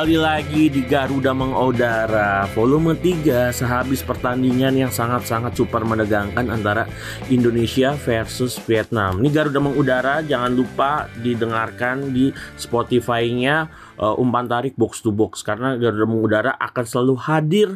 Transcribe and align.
Kembali 0.00 0.16
lagi 0.16 0.72
di 0.72 0.80
Garuda 0.88 1.36
Mengudara. 1.36 2.48
Volume 2.56 2.96
3 2.96 3.52
Sehabis 3.52 4.00
pertandingan 4.00 4.72
yang 4.72 4.88
sangat-sangat 4.88 5.52
super 5.52 5.84
menegangkan 5.84 6.48
Antara 6.48 6.88
Indonesia 7.28 7.92
versus 8.00 8.56
Vietnam. 8.64 9.20
Ini 9.20 9.28
Garuda 9.28 9.60
Mengudara 9.60 10.24
Jangan 10.24 10.56
lupa 10.56 11.04
didengarkan 11.20 12.16
di 12.16 12.32
Spotify-nya 12.56 13.68
uh, 14.00 14.16
Umpan 14.16 14.48
Tarik 14.48 14.72
Box 14.72 15.04
to 15.04 15.12
Box 15.12 15.44
Karena 15.44 15.76
Garuda 15.76 16.08
Mengudara 16.08 16.56
akan 16.56 16.84
selalu 16.88 17.14
hadir 17.20 17.68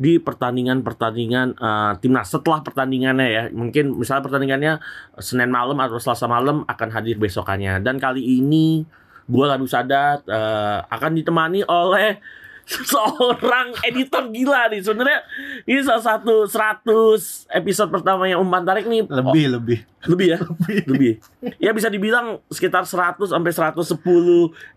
di 0.00 0.16
pertandingan-pertandingan 0.16 1.60
uh, 1.60 1.92
timnas. 2.00 2.32
Setelah 2.32 2.64
pertandingannya 2.64 3.28
ya 3.28 3.42
mungkin 3.52 4.00
misalnya 4.00 4.24
pertandingannya 4.24 4.72
Senin 5.20 5.52
malam 5.52 5.76
atau 5.76 6.00
Selasa 6.00 6.24
malam 6.24 6.64
akan 6.64 6.88
hadir 6.88 7.20
besokannya. 7.20 7.84
Dan 7.84 8.00
kali 8.00 8.24
ini 8.40 8.80
gue 9.26 9.44
Lalu 9.46 9.66
Sadat 9.66 10.22
eh, 10.24 10.78
akan 10.86 11.12
ditemani 11.12 11.62
oleh 11.62 12.18
seorang 12.66 13.78
editor 13.80 14.26
gila 14.28 14.66
nih 14.66 14.82
sebenarnya 14.82 15.22
ini 15.64 15.78
salah 15.80 16.18
satu 16.18 16.50
100 16.50 16.82
episode 17.52 17.88
pertamanya 17.88 18.36
Umpan 18.36 18.66
Tarik 18.66 18.84
nih 18.84 19.06
Lebih, 19.06 19.44
lebih. 19.52 19.78
Oh, 20.02 20.10
lebih 20.12 20.26
ya 20.28 20.38
lebih 20.84 21.12
ya 21.58 21.70
bisa 21.70 21.86
dibilang 21.86 22.38
sekitar 22.46 22.82
100 22.82 23.22
sampai 23.24 23.50
110 23.50 24.02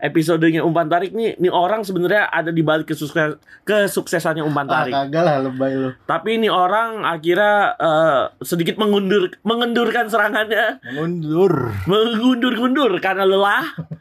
episodenya 0.00 0.62
Umpan 0.62 0.86
Tarik 0.86 1.10
nih 1.10 1.34
nih 1.34 1.50
orang 1.50 1.82
sebenarnya 1.82 2.26
ada 2.26 2.50
di 2.50 2.62
balik 2.62 2.86
kesukses 2.88 3.34
kesuksesannya 3.64 4.42
Umpan 4.42 4.66
Ah, 4.66 4.72
Tarik 4.80 4.94
kagak 4.96 5.22
lah 5.24 5.36
lebay 5.40 5.72
lu. 5.72 5.90
tapi 6.04 6.34
ini 6.36 6.46
orang 6.46 7.02
akhirnya 7.02 7.54
eh, 7.74 8.22
sedikit 8.40 8.74
mengundur 8.76 9.34
mengendurkan 9.42 10.06
serangannya 10.06 10.78
Mundur. 10.92 11.74
mengundur-undur 11.84 12.98
karena 12.98 13.22
lelah. 13.24 13.66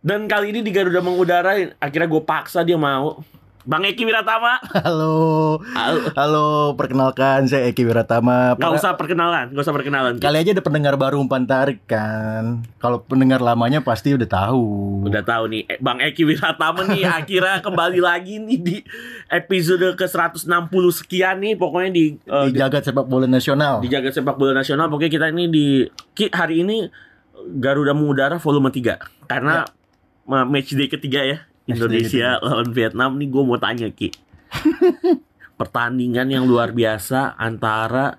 Dan 0.00 0.24
kali 0.24 0.48
ini 0.48 0.60
di 0.64 0.72
Garuda 0.72 1.04
mengudara 1.04 1.52
akhirnya 1.76 2.08
gue 2.08 2.22
paksa 2.24 2.64
dia 2.64 2.80
mau. 2.80 3.20
Bang 3.60 3.84
Eki 3.84 4.08
Wiratama, 4.08 4.56
Halo. 4.72 5.60
Halo. 5.76 6.00
Halo, 6.16 6.48
perkenalkan 6.74 7.44
saya 7.44 7.68
Eki 7.68 7.84
Wiratama. 7.84 8.56
gak 8.56 8.72
usah 8.72 8.96
perkenalan, 8.96 9.52
gak 9.52 9.60
usah 9.60 9.76
perkenalan. 9.76 10.16
Kali 10.16 10.40
aja 10.40 10.56
ada 10.56 10.64
pendengar 10.64 10.96
baru 10.96 11.20
umpan 11.20 11.44
tarik 11.44 11.84
kan. 11.84 12.64
Kalau 12.80 13.04
pendengar 13.04 13.44
lamanya 13.44 13.84
pasti 13.84 14.16
udah 14.16 14.24
tahu. 14.24 14.64
Udah 15.04 15.20
tahu 15.20 15.52
nih, 15.52 15.68
eh, 15.68 15.76
Bang 15.76 16.00
Eki 16.00 16.24
Wiratama 16.24 16.88
nih 16.88 17.04
akhirnya 17.20 17.60
kembali 17.60 18.00
lagi 18.00 18.40
nih 18.40 18.58
di 18.58 18.76
episode 19.28 19.92
ke 19.92 20.08
160 20.08 20.48
sekian 20.96 21.36
nih 21.38 21.52
pokoknya 21.52 21.90
di 21.92 22.04
eh, 22.16 22.44
di 22.48 22.56
jagat 22.56 22.88
sepak 22.88 23.04
bola 23.04 23.28
nasional. 23.28 23.84
di 23.84 23.92
jaga 23.92 24.08
sepak 24.08 24.40
bola 24.40 24.56
nasional 24.56 24.88
pokoknya 24.88 25.12
kita 25.12 25.26
ini 25.28 25.44
di 25.46 25.66
hari 26.32 26.64
ini 26.64 26.88
Garuda 27.60 27.92
mengudara 27.92 28.40
volume 28.40 28.72
3 28.72 29.28
karena 29.28 29.64
ma- 29.64 29.79
match 30.26 30.76
day 30.76 30.88
ketiga 30.90 31.20
ya 31.24 31.38
Indonesia 31.68 32.40
lawan 32.42 32.70
Vietnam 32.72 33.16
nih 33.20 33.28
gue 33.30 33.42
mau 33.44 33.58
tanya 33.60 33.88
Ki 33.92 34.10
pertandingan 35.60 36.26
yang 36.32 36.44
luar 36.48 36.72
biasa 36.72 37.36
antara 37.36 38.18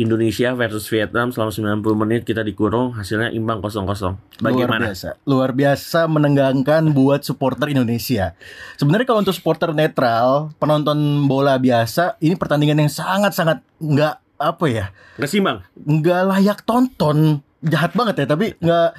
Indonesia 0.00 0.56
versus 0.56 0.88
Vietnam 0.88 1.30
selama 1.30 1.78
90 1.78 2.02
menit 2.04 2.20
kita 2.24 2.40
dikurung 2.40 2.96
hasilnya 2.96 3.28
imbang 3.30 3.60
0-0 3.60 3.84
Luar 3.86 4.16
bagaimana 4.40 4.90
biasa. 4.90 5.08
Luar 5.28 5.50
biasa 5.52 6.00
menenggangkan 6.08 6.90
buat 6.96 7.22
supporter 7.22 7.70
Indonesia. 7.70 8.32
Sebenarnya 8.80 9.06
kalau 9.06 9.20
untuk 9.20 9.36
supporter 9.36 9.70
netral, 9.76 10.56
penonton 10.56 10.96
bola 11.28 11.60
biasa, 11.60 12.16
ini 12.24 12.34
pertandingan 12.34 12.82
yang 12.82 12.90
sangat-sangat 12.92 13.60
nggak 13.78 14.16
apa 14.42 14.64
ya, 14.66 14.86
Nggak 15.20 15.30
seimbang 15.30 15.58
nggak 15.76 16.22
layak 16.34 16.58
tonton. 16.66 17.44
Jahat 17.62 17.94
banget 17.94 18.24
ya, 18.24 18.26
tapi 18.26 18.58
nggak 18.58 18.90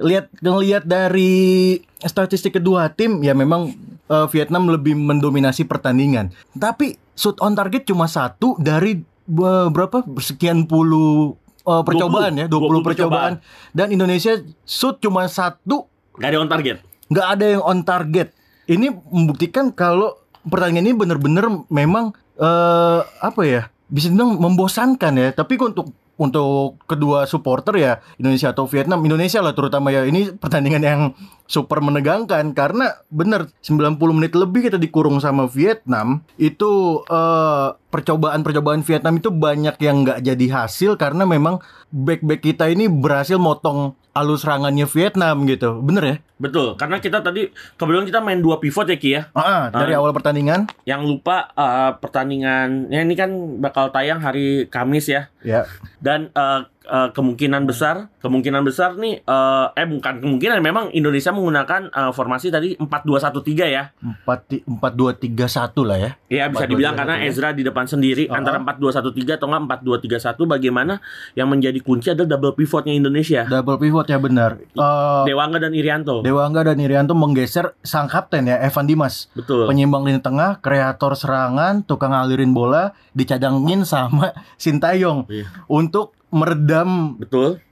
lihat 0.00 0.30
ngelihat 0.42 0.84
dari 0.84 1.78
statistik 2.02 2.58
kedua 2.58 2.90
tim 2.90 3.22
ya 3.22 3.32
memang 3.36 3.74
eh, 4.10 4.26
Vietnam 4.34 4.70
lebih 4.70 4.98
mendominasi 4.98 5.66
pertandingan. 5.68 6.34
Tapi 6.56 6.98
shoot 7.14 7.38
on 7.38 7.54
target 7.54 7.86
cuma 7.86 8.10
satu 8.10 8.58
dari 8.58 8.98
eh, 9.02 9.68
berapa 9.70 10.02
sekian 10.18 10.66
puluh 10.66 11.38
eh, 11.62 11.82
percobaan 11.86 12.34
ya, 12.40 12.46
20, 12.50 12.82
20 12.82 12.88
percobaan. 12.92 13.32
Dan 13.70 13.94
Indonesia 13.94 14.38
shoot 14.66 14.98
cuma 14.98 15.30
satu, 15.30 15.86
Gak 16.14 16.30
ada 16.30 16.38
on 16.38 16.50
target 16.50 16.78
nggak 17.14 17.26
ada 17.38 17.44
yang 17.58 17.62
on 17.64 17.80
target. 17.84 18.32
Ini 18.64 18.90
membuktikan 18.90 19.70
kalau 19.70 20.16
pertandingan 20.48 20.88
ini 20.88 20.94
benar-benar 20.96 21.44
memang 21.68 22.16
eh 22.40 23.00
apa 23.04 23.42
ya? 23.44 23.68
Bisa 23.86 24.08
dibilang 24.08 24.40
membosankan 24.40 25.12
ya. 25.20 25.28
Tapi 25.36 25.60
untuk 25.60 25.92
untuk 26.14 26.78
kedua 26.86 27.26
supporter 27.26 27.74
ya 27.78 27.92
Indonesia 28.18 28.54
atau 28.54 28.70
Vietnam. 28.70 29.02
Indonesia 29.02 29.42
lah 29.42 29.54
terutama 29.54 29.90
ya. 29.90 30.06
Ini 30.06 30.38
pertandingan 30.38 30.82
yang 30.82 31.00
super 31.44 31.82
menegangkan 31.84 32.56
karena 32.56 32.96
bener 33.12 33.52
90 33.60 34.00
menit 34.16 34.32
lebih 34.32 34.70
kita 34.70 34.78
dikurung 34.80 35.20
sama 35.20 35.44
Vietnam 35.50 36.24
itu 36.40 37.04
eh, 37.04 37.68
percobaan-percobaan 37.92 38.80
Vietnam 38.86 39.20
itu 39.20 39.28
banyak 39.28 39.76
yang 39.82 40.06
nggak 40.06 40.24
jadi 40.24 40.46
hasil 40.64 40.96
karena 40.96 41.28
memang 41.28 41.60
back-back 41.92 42.40
kita 42.40 42.72
ini 42.72 42.88
berhasil 42.88 43.36
motong 43.36 43.92
alus 44.14 44.42
serangannya 44.42 44.86
Vietnam 44.86 45.42
gitu. 45.44 45.82
Bener 45.82 46.02
ya? 46.02 46.16
Betul 46.34 46.74
karena 46.74 46.98
kita 46.98 47.18
tadi 47.18 47.46
kebetulan 47.74 48.06
kita 48.06 48.18
main 48.18 48.38
dua 48.38 48.58
pivot 48.58 48.86
ya 48.86 48.94
Ki 48.94 49.10
ya. 49.12 49.22
Ah, 49.34 49.68
dari 49.68 49.92
Ah. 49.92 49.98
awal 49.98 50.10
pertandingan. 50.10 50.70
Yang 50.82 51.02
lupa 51.04 51.50
eh, 51.52 51.92
pertandingannya 51.98 53.00
ini 53.00 53.14
kan 53.14 53.30
bakal 53.58 53.90
tayang 53.90 54.18
hari 54.18 54.66
Kamis 54.66 55.06
ya. 55.06 55.28
Ya. 55.42 55.66
Dan 55.98 56.30
eh, 56.30 56.60
eh, 56.84 57.08
kemungkinan 57.10 57.64
besar 57.64 58.12
kemungkinan 58.18 58.60
besar 58.60 58.94
nih 58.94 59.20
eh, 59.20 59.66
eh 59.74 59.86
bukan 59.86 60.20
kemungkinan 60.20 60.60
memang 60.60 60.88
Indonesia 60.90 61.28
menggunakan 61.28 61.88
eh, 61.88 62.12
formasi 62.12 62.48
tadi 62.48 62.76
4-2-1-3 62.76 63.40
ya. 63.66 63.90
Empat 63.96 64.38
ti- 64.46 64.62
empat 64.62 64.92
dua 64.92 65.12
tiga 65.12 65.44
satu 65.44 65.82
lah 65.82 65.96
ya. 65.96 66.10
Ya 66.28 66.44
bisa 66.46 66.64
4-2-3-1 66.64 66.70
dibilang 66.70 66.94
karena 66.94 67.16
ya. 67.18 67.26
Ezra 67.26 67.48
di 67.50 67.62
depan 67.62 67.84
sendiri 67.84 68.28
antara 68.28 68.58
4-2-1-3 68.58 69.36
atau 69.36 69.46
enggak 69.46 69.80
4-2-3-1 69.82 70.44
bagaimana 70.48 70.94
yang 71.32 71.48
menjadi 71.48 71.78
kunci 71.78 72.08
adalah 72.08 72.28
double 72.30 72.54
pivotnya 72.54 72.92
Indonesia. 72.92 73.44
Double 73.44 73.76
pivot 73.76 74.04
ya 74.04 74.16
benar. 74.16 74.60
Eh, 74.60 75.22
Dewangga 75.24 75.58
dan 75.58 75.72
Irianto. 75.72 76.20
Dewangga 76.20 76.64
dan 76.64 76.78
Irianto 76.78 77.12
menggeser 77.12 77.72
sang 77.80 78.06
kapten 78.06 78.44
ya 78.44 78.60
Evan 78.60 78.84
Dimas. 78.84 79.28
Betul. 79.32 79.64
Penyeimbang 79.66 80.04
lini 80.04 80.20
tengah 80.20 80.58
kreator 80.58 81.14
serangan 81.14 81.82
tukang 81.82 82.10
ngalirin 82.10 82.52
bola 82.52 82.92
dicadangin 83.12 83.82
sama 83.82 84.32
Sintayong. 84.56 85.26
Iya. 85.26 85.46
untuk 85.66 86.12
meredam 86.34 87.14
betul 87.16 87.62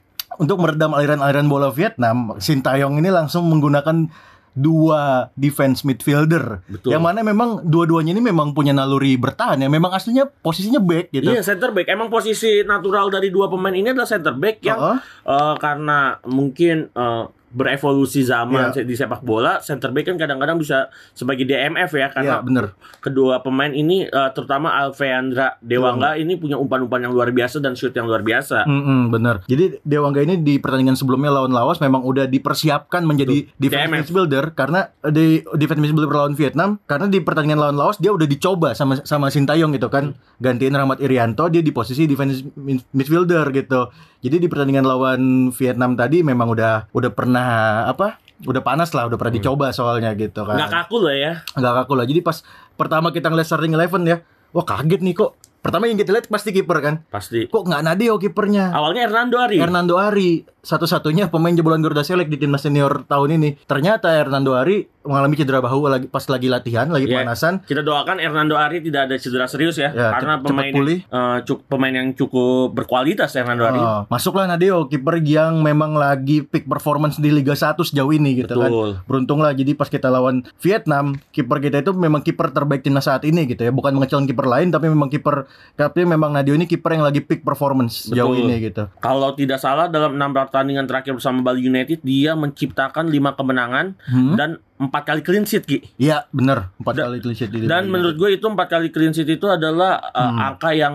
untuk 0.40 0.56
meredam 0.62 0.96
aliran-aliran 0.96 1.44
bola 1.44 1.68
Vietnam 1.68 2.38
Sintayong 2.40 2.96
ini 2.96 3.12
langsung 3.12 3.50
menggunakan 3.52 4.08
dua 4.52 5.32
defense 5.32 5.80
midfielder 5.80 6.60
Betul. 6.68 6.92
yang 6.92 7.00
mana 7.00 7.24
memang 7.24 7.64
dua-duanya 7.64 8.12
ini 8.12 8.20
memang 8.20 8.52
punya 8.52 8.76
naluri 8.76 9.16
bertahan 9.16 9.56
ya 9.56 9.68
memang 9.72 9.96
aslinya 9.96 10.28
posisinya 10.28 10.76
back 10.76 11.08
gitu 11.08 11.32
Iya 11.32 11.40
center 11.40 11.72
back. 11.72 11.88
Emang 11.88 12.12
posisi 12.12 12.60
natural 12.60 13.08
dari 13.08 13.32
dua 13.32 13.48
pemain 13.48 13.72
ini 13.72 13.96
adalah 13.96 14.04
center 14.04 14.36
back 14.36 14.60
yang 14.60 14.76
Heeh. 14.76 14.98
eh, 15.24 15.54
karena 15.56 16.20
mungkin 16.28 16.92
eh, 16.92 17.24
berevolusi 17.52 18.22
zaman 18.22 18.72
Iya. 18.72 18.82
di 18.82 18.92
sepak 18.92 19.20
bola, 19.20 19.60
center 19.60 19.88
back 19.88 20.06
kan 20.06 20.16
kadang-kadang 20.18 20.56
bisa 20.56 20.86
sebagai 21.12 21.44
DMF 21.44 21.92
ya 21.92 22.08
karena 22.08 22.40
bener 22.40 22.72
kedua 22.98 23.38
pemain 23.38 23.70
ini 23.70 24.04
eh, 24.04 24.30
terutama 24.32 24.72
Alveandra 24.74 25.56
Dewangga 25.58 26.14
ini 26.14 26.34
punya 26.34 26.56
umpan-umpan 26.56 27.02
yang 27.02 27.12
luar 27.12 27.28
biasa 27.28 27.58
dan 27.58 27.72
shoot 27.72 27.92
yang 27.92 28.04
luar 28.04 28.20
biasa. 28.20 28.64
Mm-mm, 28.64 29.10
bener. 29.10 29.44
Jadi 29.44 29.78
Dewangga 29.82 30.20
ini 30.20 30.38
di 30.38 30.56
pertandingan 30.56 30.94
sebelumnya 30.94 31.28
lawan 31.30 31.50
Laos 31.50 31.76
memang 31.78 32.00
udah 32.00 32.24
dipersiapkan 32.24 33.02
menjadi 33.02 33.44
defense 33.52 33.84
DMF. 33.86 33.98
midfielder 34.02 34.44
karena 34.52 34.80
di 35.04 35.26
defense 35.54 35.80
midfielder 35.80 36.08
lawan 36.10 36.32
Vietnam 36.32 36.80
karena 36.82 37.06
di 37.06 37.18
pertandingan 37.18 37.60
lawan 37.60 37.76
Laos 37.76 37.96
dia 37.96 38.10
udah 38.10 38.24
dicoba 38.24 38.72
sama 38.72 39.02
sama 39.02 39.28
Sintayong 39.28 39.70
gitu 39.70 39.86
kan 39.86 40.12
gantiin 40.38 40.72
Rahmat 40.72 40.98
Irianto 40.98 41.46
dia 41.46 41.60
di 41.60 41.70
posisi 41.70 42.04
defense 42.04 42.40
mid- 42.54 42.88
midfielder 42.90 43.44
gitu. 43.52 43.92
Jadi 44.18 44.38
di 44.38 44.46
pertandingan 44.46 44.86
lawan 44.86 45.20
Vietnam 45.50 45.92
tadi 45.92 46.22
memang 46.22 46.46
udah 46.48 46.86
udah 46.88 47.10
pernah 47.10 47.41
apa? 47.88 48.22
Udah 48.42 48.58
panas 48.58 48.90
lah, 48.90 49.06
udah 49.06 49.14
pernah 49.14 49.34
dicoba 49.38 49.70
soalnya 49.70 50.10
gitu 50.18 50.42
kan. 50.42 50.58
Nggak 50.58 50.72
kaku 50.72 50.96
loh 50.98 51.14
ya. 51.14 51.46
Nggak 51.54 51.74
kaku 51.84 51.92
lah. 51.94 52.04
Jadi 52.10 52.20
pas 52.26 52.42
pertama 52.74 53.14
kita 53.14 53.30
ngeliat 53.30 53.46
starting 53.46 53.74
eleven 53.74 54.02
ya, 54.02 54.16
wah 54.50 54.66
kaget 54.66 54.98
nih 54.98 55.14
kok. 55.14 55.38
Pertama 55.62 55.86
yang 55.86 55.94
kita 55.94 56.10
lihat 56.10 56.26
pasti 56.26 56.50
kiper 56.50 56.82
kan. 56.82 56.94
Pasti. 57.06 57.46
Kok 57.46 57.70
nggak 57.70 57.86
Nadeo 57.86 58.18
kipernya? 58.18 58.74
Awalnya 58.74 59.06
Hernando 59.06 59.38
Ari. 59.38 59.62
Hernando 59.62 59.94
Ari 59.94 60.42
satu-satunya 60.58 61.30
pemain 61.30 61.54
jebolan 61.54 61.78
Garuda 61.78 62.02
Select 62.02 62.34
di 62.34 62.38
timnas 62.42 62.66
senior 62.66 63.06
tahun 63.06 63.38
ini. 63.38 63.62
Ternyata 63.62 64.10
Hernando 64.10 64.58
Ari 64.58 65.01
mengalami 65.02 65.34
cedera 65.34 65.58
bahu 65.58 65.86
lagi 65.86 66.06
pas 66.06 66.24
lagi 66.24 66.46
latihan, 66.46 66.86
lagi 66.86 67.04
Iya. 67.04 67.20
pemanasan. 67.20 67.54
Kita 67.62 67.80
doakan 67.80 68.16
Hernando 68.16 68.54
Ari 68.54 68.80
tidak 68.80 69.06
ada 69.06 69.14
cedera 69.16 69.46
serius 69.46 69.74
ya, 69.74 69.90
Ya, 69.90 70.10
karena 70.12 70.38
pemain 70.38 70.70
pulih. 70.70 70.98
cuk- 71.42 71.66
pemain 71.66 71.90
yang 71.90 72.12
cukup 72.12 72.70
berkualitas 72.72 73.32
Hernando 73.32 73.64
Ari. 73.64 73.76
Oh, 73.76 74.00
masuklah 74.06 74.44
Nadeo, 74.44 74.86
kiper 74.86 75.18
yang 75.18 75.60
memang 75.60 75.92
lagi 75.92 76.40
peak 76.40 76.64
performance 76.64 77.16
di 77.16 77.28
Liga 77.28 77.52
1 77.52 77.82
sejauh 77.82 78.10
ini 78.10 78.36
gitu 78.36 78.52
kan. 78.52 78.68
Betul. 78.68 78.90
Beruntunglah 79.04 79.52
jadi 79.52 79.72
pas 79.72 79.86
kita 79.86 80.06
lawan 80.06 80.42
Vietnam, 80.58 81.14
kiper 81.30 81.58
kita 81.58 81.80
itu 81.80 81.92
memang 81.92 82.20
kiper 82.20 82.50
terbaik 82.50 82.80
timnas 82.80 83.02
saat 83.02 83.22
ini 83.22 83.44
gitu 83.44 83.62
ya. 83.62 83.70
Bukan 83.70 83.92
mengecilkan 83.92 84.24
kiper 84.24 84.46
lain 84.46 84.68
tapi 84.68 84.86
memang 84.86 85.08
kiper 85.08 85.44
tapi 85.72 86.04
memang 86.04 86.30
Nadeo 86.30 86.52
ini 86.52 86.64
kiper 86.64 86.92
yang 86.92 87.02
lagi 87.02 87.20
peak 87.20 87.42
performance 87.42 88.06
sejauh 88.06 88.32
Betul. 88.32 88.44
ini 88.44 88.54
gitu. 88.62 88.82
Kalau 88.98 89.32
tidak 89.32 89.58
salah 89.58 89.86
dalam 89.86 90.14
enam 90.14 90.30
pertandingan 90.32 90.84
terakhir 90.84 91.12
bersama 91.12 91.42
Bali 91.42 91.62
United 91.62 92.00
dia 92.00 92.32
menciptakan 92.32 93.06
lima 93.06 93.32
kemenangan 93.32 93.94
Hmm? 94.04 94.34
dan 94.34 94.50
empat 94.74 95.02
kali 95.04 95.20
clean 95.20 95.42
sheet 95.42 95.62
Ki. 95.62 95.78
Iya, 95.96 96.26
benar. 96.28 96.72
Empat 96.76 96.94
Da- 96.94 97.04
kali 97.06 97.18
clean 97.18 97.34
sheet 97.34 97.50
di 97.50 97.64
Dan 97.64 97.86
menurut 97.86 98.14
gue 98.14 98.30
itu 98.32 98.44
empat 98.44 98.68
kali 98.68 98.88
clean 98.88 99.10
sheet 99.10 99.28
itu 99.30 99.46
adalah 99.46 100.00
uh, 100.06 100.20
Hmm. 100.24 100.38
angka 100.48 100.70
yang 100.72 100.94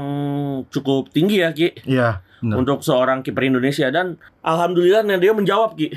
cukup 0.68 1.10
tinggi 1.10 1.40
ya 1.40 1.50
Ki 1.52 1.72
Iya, 1.84 2.20
untuk 2.44 2.82
seorang 2.82 3.22
kiper 3.22 3.44
Indonesia 3.44 3.88
dan 3.88 4.16
alhamdulillah 4.42 5.02
Nadio 5.02 5.34
menjawab 5.34 5.74
Ki. 5.74 5.94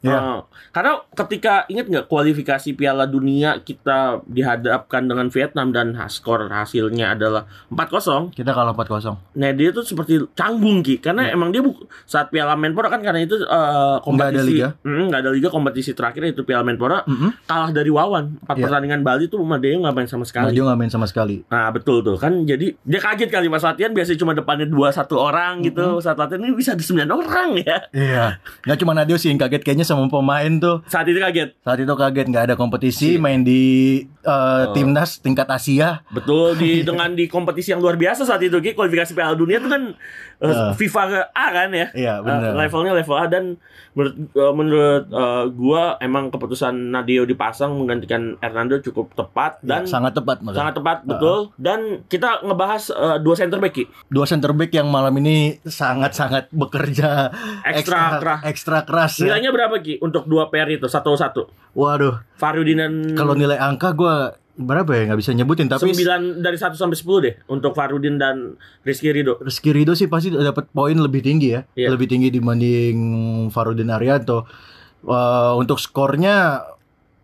Iya. 0.00 0.16
Uh, 0.16 0.40
karena 0.70 0.96
ketika 1.12 1.64
ingat 1.66 1.86
nggak 1.86 2.06
kualifikasi 2.06 2.72
Piala 2.72 3.04
Dunia 3.04 3.60
kita 3.60 4.24
dihadapkan 4.24 5.04
dengan 5.04 5.28
Vietnam 5.28 5.70
dan 5.70 5.92
skor 6.08 6.48
hasilnya 6.48 7.12
adalah 7.12 7.44
4-0. 7.68 8.32
Kita 8.32 8.50
kalah 8.50 8.72
4-0. 8.72 9.36
Nah 9.36 9.50
dia 9.52 9.68
tuh 9.70 9.84
seperti 9.84 10.24
canggung 10.32 10.80
Ki 10.80 10.96
karena 10.96 11.28
emang 11.28 11.50
dia 11.50 11.60
saat 12.04 12.28
Piala 12.28 12.56
Menpora 12.56 12.88
kan 12.88 13.00
karena 13.00 13.20
itu 13.20 13.36
uh, 13.40 14.00
kompetisi 14.00 14.16
Nggak 14.24 14.32
ada 14.32 14.42
liga. 14.42 14.68
Mm, 14.82 15.04
nggak 15.08 15.20
ada 15.20 15.30
liga 15.30 15.48
kompetisi 15.48 15.90
terakhir 15.92 16.22
itu 16.26 16.42
Piala 16.42 16.64
Menpora 16.64 17.04
Mm-mm. 17.04 17.36
kalah 17.44 17.70
dari 17.70 17.88
Wawan 17.88 18.40
empat 18.40 18.56
Iya. 18.56 18.64
pertandingan 18.66 19.00
Bali 19.00 19.24
tuh 19.26 19.40
Madeo 19.40 19.78
nggak 19.78 19.94
main 19.94 20.08
sama 20.08 20.24
sekali. 20.24 20.52
Nadeo 20.52 20.64
nggak 20.64 20.78
main 20.78 20.88
sama 20.88 21.04
sekali. 21.04 21.44
Nah 21.46 21.68
betul 21.70 22.00
tuh 22.00 22.16
kan 22.16 22.32
jadi 22.42 22.72
dia 22.74 23.00
kaget 23.00 23.28
kali 23.28 23.46
pas 23.46 23.60
latihan 23.60 23.92
biasanya 23.92 24.16
cuma 24.16 24.32
depannya 24.32 24.64
dua 24.64 24.88
satu 24.90 25.20
orang 25.20 25.60
gitu 25.60 26.00
saat 26.00 26.16
latihan 26.16 26.40
ini 26.40 26.52
bisa 26.52 26.72
ada 26.72 26.80
sembilan 26.80 27.10
orang 27.10 27.48
ya 27.58 27.76
Iya. 27.90 28.24
Nggak 28.64 28.78
cuma 28.78 28.92
Nadeo 28.92 29.16
sih 29.16 29.28
yang 29.28 29.36
kaget 29.36 29.60
kayaknya 29.60 29.86
sama 29.90 30.06
pemain 30.06 30.52
tuh. 30.54 30.86
saat 30.86 31.04
itu 31.04 31.18
kaget 31.18 31.58
Saat 31.58 31.78
itu 31.78 31.90
kaget 31.90 32.26
nggak 32.26 32.44
ada 32.44 32.54
kompetisi, 32.54 33.16
main 33.16 33.42
di 33.42 33.62
uh, 34.20 34.30
Oh. 34.62 34.72
timnas 34.72 35.18
tingkat 35.18 35.46
Asia. 35.46 36.06
betul 36.08 36.54
di 36.54 36.80
dengan 36.86 37.10
di 37.10 37.26
kompetisi 37.26 37.70
yang 37.70 37.78
luar 37.78 37.96
biasa 37.96 38.22
saat 38.22 38.40
itu 38.40 38.54
Ki 38.56 38.72
kualifikasi 38.72 39.10
Piala 39.10 39.32
Dunia 39.32 39.58
itu 39.58 39.66
kan 39.66 39.90
uh, 40.38 40.46
Uh. 40.46 40.72
FIFA 40.72 41.02
A 41.30 41.46
kan 41.50 41.68
ya 41.70 41.86
Iya, 41.92 42.14
benar. 42.20 42.40
Uh, 42.46 42.56
levelnya 42.56 42.92
level 42.94 43.12
A 43.14 43.26
dan 43.26 43.44
menurut 43.90 44.14
uh, 44.32 44.52
menurut 44.52 45.04
uh, 45.10 45.44
gua 45.48 45.82
emang 45.98 46.28
keputusan 46.28 46.70
Nadio 46.90 47.24
dipasang 47.24 47.74
menggantikan 47.74 48.38
Hernando 48.38 48.78
cukup 48.78 49.10
tepat 49.12 49.58
dan 49.60 49.82
Ya, 49.82 49.90
sangat 49.90 50.14
tepat 50.14 50.38
makanya. 50.38 50.58
sangat 50.60 50.74
tepat 50.76 50.98
betul 51.02 51.38
dan 51.56 51.80
kita 52.06 52.40
ngebahas 52.40 52.82
uh, 52.88 53.18
dua 53.18 53.34
center 53.34 53.58
back 53.58 53.72
Ki. 53.72 53.84
Dua 54.06 54.24
center 54.24 54.52
back 54.52 54.70
yang 54.70 54.86
malam 54.86 55.10
ini 55.16 55.58
sangat-sangat 55.60 56.48
bekerja 56.50 57.34
Ekstra 57.66 58.16
keras. 58.16 58.40
ekstra 58.44 58.78
keras 58.82 59.12
ya. 59.16 59.26
nilainya 59.28 59.50
berapa 59.50 59.76
Ki 59.80 59.98
untuk 59.98 60.28
dua 60.28 60.48
pair 60.48 60.68
itu 60.70 60.86
satu 60.86 61.16
satu 61.16 61.48
Waduh, 61.72 62.20
Farudin 62.36 62.78
dan 62.78 62.92
kalau 63.16 63.34
nilai 63.34 63.56
angka 63.56 63.92
gua 63.92 64.36
berapa 64.60 64.92
ya 64.92 65.02
nggak 65.08 65.20
bisa 65.24 65.32
nyebutin 65.32 65.72
tapi 65.72 65.88
9 65.96 66.44
dari 66.44 66.58
1 66.60 66.76
sampai 66.76 66.96
10 66.98 67.24
deh 67.24 67.34
untuk 67.48 67.72
Farudin 67.72 68.20
dan 68.20 68.60
Rizky 68.84 69.08
Ridho. 69.08 69.40
Rizky 69.40 69.72
Ridho 69.72 69.96
sih 69.96 70.04
pasti 70.04 70.28
dapat 70.28 70.68
poin 70.68 70.92
lebih 70.92 71.24
tinggi 71.24 71.56
ya, 71.56 71.64
Iya. 71.72 71.88
lebih 71.96 72.06
tinggi 72.10 72.28
dibanding 72.28 72.96
Farudin 73.48 73.88
Arianto. 73.88 74.44
Eh, 75.00 75.52
untuk 75.56 75.80
skornya 75.80 76.60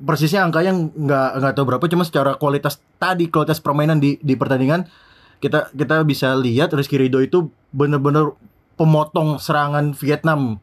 persisnya 0.00 0.49
angkanya 0.49 0.73
nggak 0.73 1.31
nggak 1.44 1.53
tahu 1.53 1.64
berapa, 1.69 1.85
cuma 1.93 2.05
secara 2.08 2.41
kualitas 2.41 2.81
tadi 2.97 3.29
kualitas 3.29 3.61
permainan 3.61 4.00
di 4.00 4.17
di 4.25 4.32
pertandingan 4.32 4.88
kita 5.37 5.69
kita 5.76 6.00
bisa 6.08 6.32
lihat 6.37 6.73
Rizky 6.73 6.97
Ridho 6.97 7.20
itu 7.20 7.53
bener-bener 7.69 8.32
pemotong 8.81 9.37
serangan 9.37 9.93
Vietnam 9.97 10.61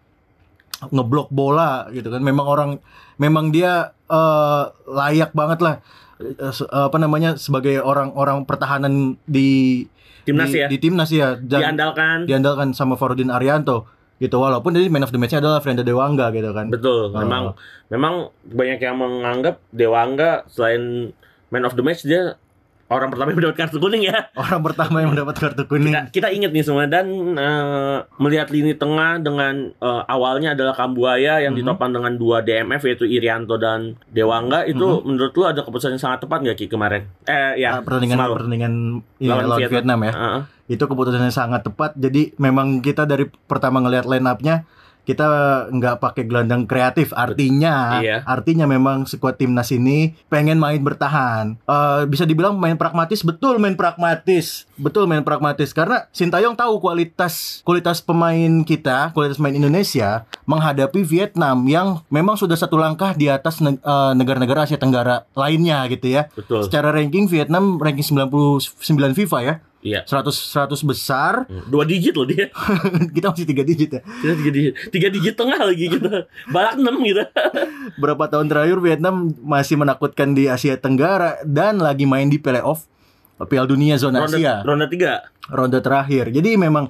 ngeblok 0.90 1.30
bola 1.30 1.88
gitu 1.92 2.10
kan 2.10 2.20
memang 2.20 2.46
orang 2.46 2.70
memang 3.16 3.54
dia 3.54 3.94
eh, 4.10 4.64
layak 4.90 5.32
banget 5.32 5.60
lah 5.62 5.76
se- 6.52 6.70
apa 6.70 6.98
namanya 6.98 7.36
sebagai 7.36 7.80
orang-orang 7.80 8.44
pertahanan 8.44 9.20
di 9.24 9.84
Timnas 10.24 10.56
di, 10.56 10.60
ya. 10.64 10.68
di 10.72 10.78
timnas 10.80 11.12
ya 11.12 11.36
dan 11.36 11.76
Diandalkan. 11.76 12.18
diandalkan 12.24 12.68
sama 12.72 12.96
Farudin 12.96 13.28
Arianto 13.28 13.84
gitu 14.24 14.40
walaupun 14.40 14.72
jadi 14.72 14.88
man 14.88 15.04
of 15.04 15.12
the 15.12 15.20
match-nya 15.20 15.44
adalah 15.44 15.60
Frenda 15.60 15.84
Dewangga 15.84 16.32
gitu 16.32 16.56
kan 16.56 16.72
Betul. 16.72 17.12
Oh. 17.12 17.20
Memang 17.20 17.44
memang 17.92 18.14
banyak 18.48 18.80
yang 18.80 18.96
menganggap 19.04 19.60
Dewangga 19.76 20.48
selain 20.48 21.12
man 21.52 21.68
of 21.68 21.76
the 21.76 21.84
match 21.84 22.08
dia 22.08 22.40
orang 22.94 23.10
pertama 23.10 23.28
yang 23.28 23.40
mendapat 23.40 23.58
kartu 23.60 23.78
kuning 23.78 24.04
ya. 24.04 24.18
orang 24.44 24.62
pertama 24.62 24.96
yang 24.98 25.12
mendapat 25.12 25.36
kartu 25.36 25.64
kuning 25.64 25.92
Kita, 25.92 26.02
kita 26.10 26.28
ingat 26.30 26.52
nih 26.52 26.62
semua 26.62 26.86
dan 26.86 27.06
eh, 27.34 27.98
melihat 28.18 28.48
lini 28.48 28.74
tengah 28.74 29.18
dengan 29.18 29.54
eh, 29.72 30.04
awalnya 30.06 30.54
adalah 30.54 30.72
Kambuaya 30.74 31.38
yang 31.40 31.52
Mhm. 31.52 31.60
ditopang 31.60 31.92
dengan 31.92 32.14
dua 32.14 32.40
DMF 32.40 32.82
yaitu 32.84 33.06
Irianto 33.06 33.56
dan 33.56 33.94
Dewangga 34.08 34.64
itu 34.64 34.82
menurut 35.02 35.32
lu 35.32 35.44
ada 35.44 35.60
keputusan 35.60 35.92
yang 35.92 36.04
sangat 36.04 36.22
tepat 36.22 36.40
nggak 36.40 36.56
Ki 36.56 36.68
kemarin? 36.68 37.10
Eh 37.24 37.60
ya, 37.60 37.70
Ah, 37.70 37.82
pertandingan 37.82 38.18
pertandingan 38.20 38.74
ini 39.18 39.28
Lawan 39.28 39.46
lawan 39.46 39.60
Vietnam. 39.60 39.74
Vietnam, 39.74 40.00
ya 40.02 40.14
Heeh. 40.14 40.42
itu 40.70 40.84
keputusannya 40.84 41.30
sangat 41.30 41.62
tepat 41.62 41.92
jadi 41.94 42.32
memang 42.38 42.80
kita 42.80 43.04
dari 43.04 43.26
pertama 43.28 43.80
ngelihat 43.80 44.06
line 44.06 44.24
up-nya 44.24 44.64
kita 45.04 45.28
nggak 45.70 46.00
pakai 46.00 46.24
gelandang 46.24 46.64
kreatif 46.64 47.12
artinya 47.12 48.00
Iya. 48.00 48.24
artinya 48.24 48.64
memang 48.64 49.04
skuad 49.04 49.36
timnas 49.36 49.70
ini 49.70 50.16
pengen 50.28 50.56
main 50.56 50.80
bertahan. 50.80 51.60
Eh, 51.60 52.02
bisa 52.06 52.24
dibilang 52.24 52.56
main 52.56 52.76
pragmatis 52.76 53.20
betul 53.22 53.58
main 53.58 53.76
pragmatis. 53.76 54.64
Betul 54.74 55.06
main 55.06 55.22
pragmatis 55.22 55.70
karena 55.70 56.08
Sintayong 56.10 56.56
tahu 56.56 56.80
kualitas 56.80 57.62
kualitas 57.62 58.00
pemain 58.00 58.64
kita 58.64 59.12
kualitas 59.12 59.38
pemain 59.38 59.54
Indonesia 59.54 60.24
menghadapi 60.44 61.04
Vietnam 61.04 61.64
yang 61.66 61.88
memang 62.08 62.34
sudah 62.34 62.56
satu 62.56 62.76
langkah 62.76 63.12
di 63.12 63.28
atas 63.28 63.60
eh, 63.60 63.76
negara-negara 64.14 64.64
Asia 64.64 64.78
Tenggara 64.78 65.28
lainnya 65.34 65.84
gitu 65.88 66.08
ya. 66.10 66.32
Betul. 66.32 66.64
secara 66.64 66.90
ranking 66.90 67.28
Vietnam 67.28 67.76
ranking 67.76 68.06
99 68.06 68.72
FIFA 69.14 69.40
ya 69.42 69.56
Iya. 69.84 70.08
100 70.08 70.32
100 70.32 70.80
besar 70.82 71.44
Dua 71.68 71.84
digit 71.84 72.16
loh 72.16 72.24
dia. 72.24 72.48
kita 73.16 73.30
masih 73.30 73.44
tiga 73.44 73.62
digit 73.62 73.90
ya 73.92 74.02
Kita 74.02 74.34
tiga 74.34 74.52
digit, 74.52 74.74
tiga 74.90 75.08
digit 75.08 75.36
tengah 75.36 75.60
lagi 75.60 75.86
gitu. 75.88 76.08
Balak 76.50 76.80
enam 76.80 76.96
gitu. 77.04 77.20
berapa 78.02 78.24
tahun 78.26 78.48
terakhir 78.48 78.80
Vietnam 78.80 79.16
masih 79.38 79.76
menakutkan 79.76 80.32
di 80.32 80.48
Asia 80.48 80.74
Tenggara 80.74 81.44
dan 81.44 81.78
lagi 81.78 82.08
main 82.08 82.26
di 82.26 82.40
playoff 82.40 82.88
Piala 83.44 83.68
Dunia 83.68 84.00
zona 84.00 84.24
Ronde, 84.24 84.40
Asia 84.40 84.64
ronde 84.64 84.88
tiga. 84.88 85.28
ronde 85.52 85.80
terakhir. 85.80 86.32
Jadi 86.32 86.56
memang 86.56 86.88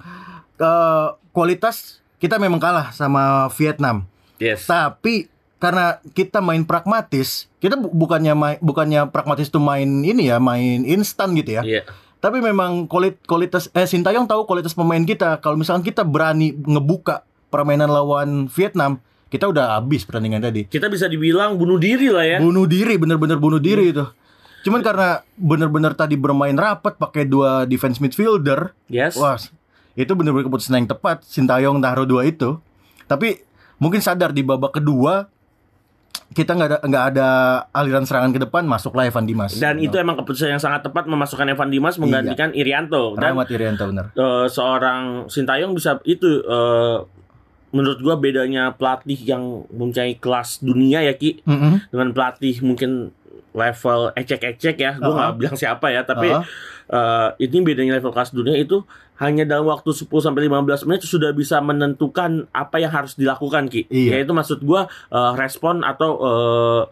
eh, 0.55 1.07
kualitas 1.33 1.97
kita 2.17 2.37
memang 2.37 2.61
kalah 2.61 2.93
sama 2.93 3.49
Vietnam. 3.57 4.05
Yes. 4.37 4.63
Tapi 4.63 5.27
karena 5.57 5.97
kita 6.11 6.43
main 6.43 6.61
pragmatis, 6.61 7.47
kita 7.57 7.73
bu- 7.73 7.89
bukannya 7.89 8.33
main, 8.35 8.57
bukannya 8.59 9.07
pragmatis 9.09 9.47
tuh 9.47 9.63
main 9.63 9.87
ini 9.87 10.27
ya, 10.27 10.37
main 10.37 10.83
instan 10.83 11.33
gitu 11.33 11.57
ya. 11.57 11.63
Iya. 11.63 11.81
Tapi 12.23 12.39
memang 12.39 12.87
kualit, 12.87 13.19
kualitas 13.27 13.67
eh 13.75 13.83
Sintayong 13.83 14.23
tahu 14.31 14.47
kualitas 14.47 14.71
pemain 14.71 15.03
kita. 15.03 15.43
Kalau 15.43 15.59
misalkan 15.59 15.83
kita 15.83 16.07
berani 16.07 16.55
ngebuka 16.55 17.27
permainan 17.51 17.91
lawan 17.91 18.47
Vietnam, 18.47 19.03
kita 19.27 19.51
udah 19.51 19.75
habis 19.75 20.07
pertandingan 20.07 20.39
tadi. 20.39 20.63
Kita 20.63 20.87
bisa 20.87 21.11
dibilang 21.11 21.59
bunuh 21.59 21.75
diri 21.75 22.07
lah 22.07 22.23
ya. 22.23 22.37
Bunuh 22.39 22.63
diri, 22.63 22.95
bener-bener 22.95 23.35
bunuh 23.35 23.59
diri 23.59 23.91
itu. 23.91 24.07
Cuman 24.63 24.79
karena 24.79 25.19
bener-bener 25.35 25.91
tadi 25.99 26.15
bermain 26.15 26.55
rapat 26.55 26.95
pakai 26.95 27.27
dua 27.27 27.67
defense 27.67 27.99
midfielder, 27.99 28.71
Yes. 28.87 29.19
wah 29.19 29.35
itu 29.99 30.15
bener-bener 30.15 30.47
keputusan 30.47 30.79
yang 30.79 30.87
tepat. 30.87 31.27
Sintayong 31.27 31.83
taruh 31.83 32.07
dua 32.07 32.23
itu. 32.23 32.55
Tapi 33.03 33.43
mungkin 33.83 33.99
sadar 33.99 34.31
di 34.31 34.47
babak 34.47 34.79
kedua 34.79 35.27
kita 36.33 36.57
nggak 36.57 36.69
ada 36.69 36.77
nggak 36.81 37.03
ada 37.13 37.27
aliran 37.69 38.03
serangan 38.03 38.33
ke 38.33 38.41
depan 38.41 38.65
masuklah 38.65 39.05
Evan 39.05 39.29
Dimas. 39.29 39.53
Dan 39.53 39.77
itu 39.77 39.93
emang 39.95 40.17
keputusan 40.17 40.49
yang 40.49 40.61
sangat 40.61 40.81
tepat 40.81 41.05
memasukkan 41.05 41.45
Evan 41.45 41.69
Dimas 41.69 42.01
menggantikan 42.01 42.49
Irianto 42.51 43.13
dan 43.13 43.37
Rahmat 43.37 43.47
Irianto 43.53 43.85
bener. 43.85 44.05
eh, 44.11 44.45
seorang 44.49 45.29
Sintayong 45.29 45.77
bisa 45.77 46.01
itu 46.03 46.41
eh, 46.41 46.97
menurut 47.69 47.99
gua 48.01 48.17
bedanya 48.17 48.73
pelatih 48.73 49.17
yang 49.17 49.65
mempunyai 49.69 50.17
kelas 50.17 50.61
dunia 50.61 51.05
ya 51.05 51.13
Ki 51.13 51.41
Mm-mm. 51.41 51.89
dengan 51.89 52.09
pelatih 52.13 52.61
mungkin 52.61 53.13
level 53.53 54.11
ecek-ecek 54.13 54.75
ya 54.75 54.91
gua 54.95 55.13
nggak 55.13 55.29
Uh-uh. 55.29 55.39
bilang 55.39 55.55
siapa 55.55 55.87
ya 55.87 56.01
tapi 56.01 56.27
Uh-uh. 56.27 56.43
eh, 56.89 57.29
ini 57.39 57.61
bedanya 57.61 57.95
level 57.95 58.09
kelas 58.09 58.29
dunia 58.29 58.53
itu 58.55 58.81
hanya 59.15 59.45
dalam 59.45 59.65
waktu 59.65 59.93
10 59.93 60.09
sampai 60.09 60.49
15 60.49 60.83
menit 60.83 61.05
sudah 61.05 61.31
bisa 61.31 61.61
menentukan 61.61 62.49
apa 62.49 62.75
yang 62.77 62.89
harus 62.89 63.13
dilakukan 63.13 63.69
Ki. 63.69 63.85
Iya. 63.87 64.19
Yaitu 64.19 64.33
maksud 64.33 64.59
gua 64.59 64.85
eh, 65.07 65.31
respon 65.35 65.81
atau 65.81 66.11
eh, 66.19 66.83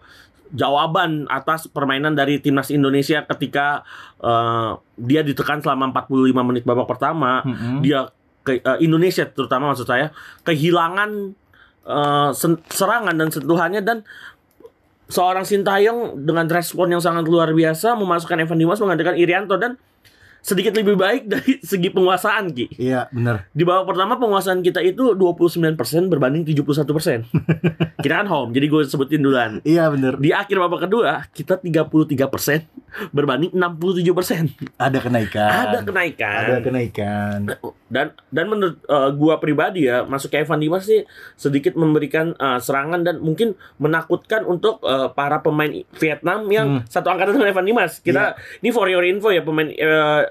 jawaban 0.51 1.25
atas 1.27 1.65
permainan 1.65 2.12
dari 2.12 2.38
timnas 2.38 2.70
Indonesia 2.70 3.24
ketika 3.25 3.82
eh, 4.20 4.72
dia 4.98 5.22
ditekan 5.22 5.60
selama 5.60 5.89
45 5.91 6.30
menit 6.44 6.63
babak 6.63 6.88
pertama, 6.88 7.41
Mm-mm. 7.41 7.80
dia 7.82 8.12
ke 8.41 8.60
eh, 8.60 8.77
Indonesia 8.80 9.25
terutama 9.25 9.72
maksud 9.72 9.86
saya 9.86 10.12
kehilangan 10.44 11.34
eh, 11.84 12.30
sen- 12.34 12.62
serangan 12.68 13.15
dan 13.15 13.30
sentuhannya 13.30 13.82
dan 13.82 13.98
seorang 15.12 15.44
Sintayong 15.44 16.24
dengan 16.24 16.48
respon 16.48 16.96
yang 16.96 17.03
sangat 17.03 17.27
luar 17.27 17.51
biasa 17.51 18.00
memasukkan 18.00 18.48
Evan 18.48 18.58
Dimas 18.58 18.80
menggantikan 18.80 19.20
Irianto 19.20 19.60
dan 19.60 19.75
sedikit 20.41 20.74
lebih 20.74 20.98
baik 20.98 21.29
dari 21.29 21.62
segi 21.69 21.89
penguasaan 21.89 22.50
Ki. 22.51 22.65
Iya, 22.75 23.07
benar. 23.10 23.45
Di 23.53 23.62
babak 23.62 23.93
pertama 23.93 24.17
penguasaan 24.17 24.60
kita 24.60 24.81
itu 24.81 25.13
29% 25.13 25.77
berbanding 26.10 26.43
71%. 26.43 27.29
kita 28.03 28.13
kan 28.17 28.27
home, 28.27 28.50
jadi 28.51 28.65
gue 28.65 28.81
sebutin 28.83 29.21
duluan. 29.21 29.62
Iya, 29.62 29.88
benar. 29.89 30.17
Di 30.17 30.33
akhir 30.33 30.57
babak 30.57 30.89
kedua 30.89 31.29
kita 31.29 31.62
33% 31.62 32.17
berbanding 33.10 33.53
67%. 33.53 34.75
Ada 34.75 35.00
kenaikan. 35.00 35.50
Ada 35.69 35.79
kenaikan. 35.81 36.41
Ada 36.43 36.57
kenaikan. 36.60 37.39
dan 37.91 38.15
dan 38.31 38.45
menurut 38.48 38.79
uh, 38.88 39.12
gua 39.12 39.36
pribadi 39.36 39.83
ya 39.83 40.07
masuk 40.07 40.31
ke 40.31 40.48
Evan 40.48 40.63
Dimas 40.63 40.88
sih 40.88 41.03
sedikit 41.36 41.75
memberikan 41.75 42.31
uh, 42.36 42.55
serangan 42.55 43.03
dan 43.03 43.19
mungkin 43.19 43.51
menakutkan 43.77 44.48
untuk 44.48 44.79
uh, 44.81 45.12
para 45.12 45.39
pemain 45.39 45.67
Vietnam 45.95 46.48
yang 46.48 46.67
Hmm. 46.71 46.88
satu 46.88 47.12
angkatan 47.12 47.36
dengan 47.36 47.51
Evan 47.51 47.67
Dimas. 47.67 48.00
Kita 48.00 48.39
ini 48.63 48.71
for 48.71 48.88
your 48.88 49.03
info 49.03 49.27
ya 49.27 49.43
pemain 49.43 49.67
uh, 49.67 50.24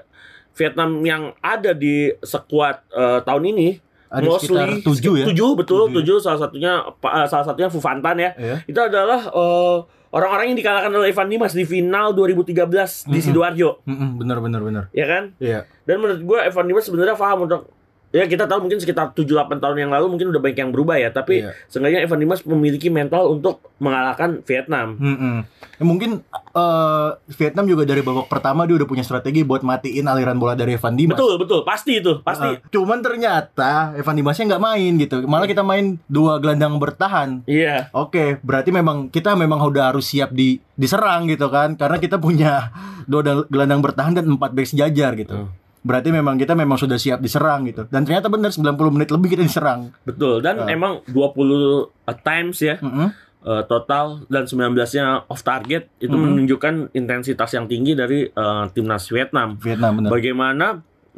Vietnam 0.53 0.99
yang 1.01 1.23
ada 1.39 1.71
di 1.71 2.11
skuad 2.19 2.83
uh, 2.89 3.19
tahun 3.21 3.43
ini 3.49 3.69
Ada 4.07 4.27
sekitar 4.37 4.69
tujuh 4.81 5.13
ya? 5.15 5.25
tujuh 5.25 5.49
betul 5.55 5.87
Tujuh. 5.87 5.95
tujuh 5.97 6.17
salah 6.19 6.39
satunya 6.41 6.73
uh, 6.83 7.25
salah 7.25 7.45
satunya 7.45 7.67
Fufantan 7.67 8.17
ya 8.17 8.31
Iya. 8.35 8.55
itu 8.65 8.75
adalah 8.77 9.27
uh, 9.27 9.79
orang-orang 10.09 10.51
yang 10.51 10.57
dikalahkan 10.57 10.91
oleh 10.91 11.07
Evan 11.07 11.27
Dimas 11.27 11.51
di 11.51 11.63
final 11.63 12.11
2013 12.11 12.67
di 13.05 13.15
Mhm. 13.15 13.23
sidoarjo 13.23 13.69
Mm-mm, 13.81 14.09
benar 14.17 14.37
benar 14.37 14.61
benar. 14.61 14.83
ya 14.91 15.05
kan 15.05 15.23
Iya. 15.37 15.63
dan 15.81 15.95
menurut 15.97 16.19
gue 16.21 16.39
Evan 16.41 16.65
Dimas 16.65 16.83
sebenarnya 16.83 17.15
paham 17.15 17.47
untuk 17.47 17.71
ya 18.11 18.23
kita 18.25 18.43
tahu 18.43 18.59
mungkin 18.61 18.77
sekitar 18.77 19.11
7-8 19.11 19.25
tahun 19.57 19.77
yang 19.77 19.89
lalu 19.89 20.05
mungkin 20.07 20.27
udah 20.27 20.37
banyak 20.37 20.59
yang 20.59 20.69
berubah 20.69 20.95
ya 20.95 21.09
tapi 21.09 21.41
Iya. 21.41 21.55
seenggaknya 21.65 21.99
Evan 22.01 22.19
Dimas 22.19 22.43
memiliki 22.43 22.87
mental 22.87 23.27
untuk 23.29 23.63
mengalahkan 23.77 24.43
Vietnam 24.43 24.95
Mm-mm. 24.95 25.35
Ya, 25.73 25.83
mungkin 25.83 26.21
eh, 26.51 27.09
Vietnam 27.31 27.65
juga 27.65 27.83
dari 27.83 27.99
babak 27.99 28.27
pertama 28.27 28.63
dia 28.63 28.75
udah 28.75 28.85
punya 28.85 29.01
strategi 29.01 29.41
buat 29.41 29.61
matiin 29.61 30.05
aliran 30.05 30.35
bola 30.35 30.53
dari 30.53 30.75
Evan 30.75 30.93
Dimas. 30.93 31.15
betul 31.15 31.39
betul 31.39 31.63
pasti 31.63 31.97
itu 31.97 32.19
pasti 32.19 32.43
Eh, 32.43 32.59
cuman 32.69 32.99
ternyata 32.99 33.95
Evan 33.95 34.13
Dimasnya 34.13 34.45
nggak 34.47 34.61
main 34.61 34.91
gitu. 34.97 35.23
Malah 35.23 35.45
kita 35.45 35.61
main 35.61 35.95
dua 36.05 36.37
gelandang 36.37 36.75
bertahan. 36.75 37.41
iya 37.45 37.87
Oke, 37.91 38.37
berarti 38.39 38.69
memang 38.69 39.07
kita 39.07 39.33
memang 39.33 39.63
udah 39.63 39.89
harus 39.89 40.05
siap 40.05 40.29
di 40.29 40.59
diserang 40.75 41.25
gitu 41.25 41.47
kan? 41.47 41.73
Karena 41.73 41.95
kita 41.95 42.17
punya 42.17 42.69
dua 43.03 43.21
gelandang 43.45 43.79
bertahan 43.79 44.13
dan 44.13 44.27
empat 44.27 44.51
back 44.51 44.67
sejajar 44.67 45.15
gitu. 45.15 45.33
Hmm. 45.37 45.49
Berarti 45.81 46.09
memang 46.09 46.35
kita 46.35 46.53
memang 46.53 46.75
sudah 46.75 46.95
siap 46.95 47.17
diserang 47.17 47.65
gitu. 47.65 47.85
Dan 47.85 48.03
ternyata 48.03 48.27
benar 48.27 48.49
90 48.49 48.69
menit 48.91 49.09
lebih 49.09 49.29
kita 49.29 49.41
diserang. 49.41 49.89
betul 50.01 50.39
dan 50.39 50.59
Ah. 50.59 50.67
emang 50.67 51.01
20 51.05 51.89
times 52.19 52.57
ya 52.59 52.77
Mm-mm. 52.77 53.09
eh, 53.41 53.63
total 53.65 54.21
dan 54.27 54.45
19-nya 54.45 55.05
off 55.25 55.41
target 55.41 55.89
itu 55.97 56.11
Mhm. 56.11 56.21
menunjukkan 56.23 56.73
intensitas 56.91 57.49
yang 57.51 57.65
tinggi 57.65 57.93
dari 57.93 58.25
eh, 58.25 58.63
timnas 58.69 59.07
Vietnam 59.07 59.57
Vietnam 59.57 59.97
benar. 59.97 60.09
bagaimana 60.11 60.65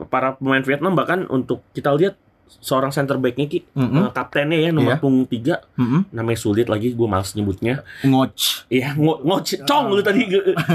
para 0.05 0.33
pemain 0.33 0.61
Vietnam 0.61 0.93
bahkan 0.93 1.27
untuk 1.27 1.61
kita 1.71 1.91
lihat 1.91 2.15
seorang 2.55 2.89
center 2.89 3.17
backnya 3.17 3.45
ki 3.45 3.65
Mm-mm. 3.69 3.97
eh, 3.99 4.09
kaptennya 4.11 4.59
ya 4.59 4.69
nomor 4.69 4.95
Iya. 4.95 5.01
punggung 5.01 5.25
tiga 5.25 5.55
Mm-mm. 5.73 6.07
namanya 6.09 6.39
sulit 6.39 6.65
lagi 6.65 6.91
gue 6.91 7.07
males 7.09 7.33
nyebutnya 7.33 7.81
Ngoc. 8.01 8.31
Iya, 8.69 8.95
ngo 8.95 9.19
ngoc 9.21 9.43
cong 9.59 9.85
lu 9.89 9.99
tadi 9.99 10.23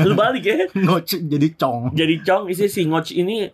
lu 0.02 0.12
balik 0.12 0.44
ya. 0.44 0.56
Ngoc 0.84 1.08
jadi 1.08 1.48
cong. 1.52 1.94
Jadi 1.94 2.14
cong 2.20 2.42
isi 2.46 2.66
si 2.66 2.84
ngoc 2.84 3.08
ini 3.10 3.48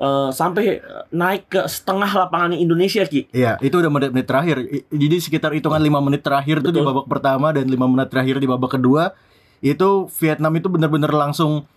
eh, 0.00 0.30
sampai 0.32 0.80
naik 1.12 1.52
ke 1.52 1.60
setengah 1.68 2.08
lapangan 2.08 2.56
Indonesia 2.56 3.04
ki. 3.04 3.30
Iya, 3.30 3.60
itu 3.60 3.76
udah 3.76 3.92
menit-menit 3.92 4.26
terakhir. 4.26 4.56
Jadi 4.88 5.16
sekitar 5.20 5.52
hitungan 5.52 5.80
5 5.80 6.00
menit 6.00 6.24
terakhir 6.24 6.64
tuh 6.64 6.72
di 6.72 6.80
Betul. 6.80 6.88
babak 6.90 7.06
pertama 7.06 7.52
dan 7.52 7.68
5 7.68 7.76
menit 7.76 8.08
terakhir 8.08 8.36
di 8.40 8.48
babak 8.48 8.80
kedua 8.80 9.12
itu 9.60 10.08
Vietnam 10.16 10.56
itu 10.56 10.72
benar-benar 10.72 11.12
langsung 11.12 11.68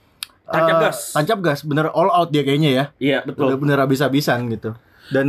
Tancap 0.43 0.75
eh, 0.75 0.81
gas. 0.87 0.97
Tancap 1.15 1.39
gas, 1.39 1.59
bener 1.63 1.87
all 1.95 2.11
out 2.11 2.29
dia 2.29 2.43
kayaknya 2.43 2.69
ya. 2.71 2.85
Iya 2.99 3.17
betul. 3.23 3.47
Bener-bener 3.47 3.79
habis-habisan 3.79 4.51
gitu. 4.51 4.75
Dan 5.11 5.27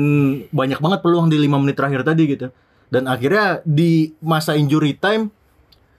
banyak 0.51 0.79
banget 0.83 1.01
peluang 1.07 1.31
di 1.31 1.39
5 1.39 1.63
menit 1.63 1.77
terakhir 1.79 2.03
tadi 2.03 2.23
gitu. 2.27 2.51
Dan 2.91 3.07
akhirnya 3.07 3.63
di 3.63 4.15
masa 4.19 4.59
injury 4.59 4.99
time 4.99 5.31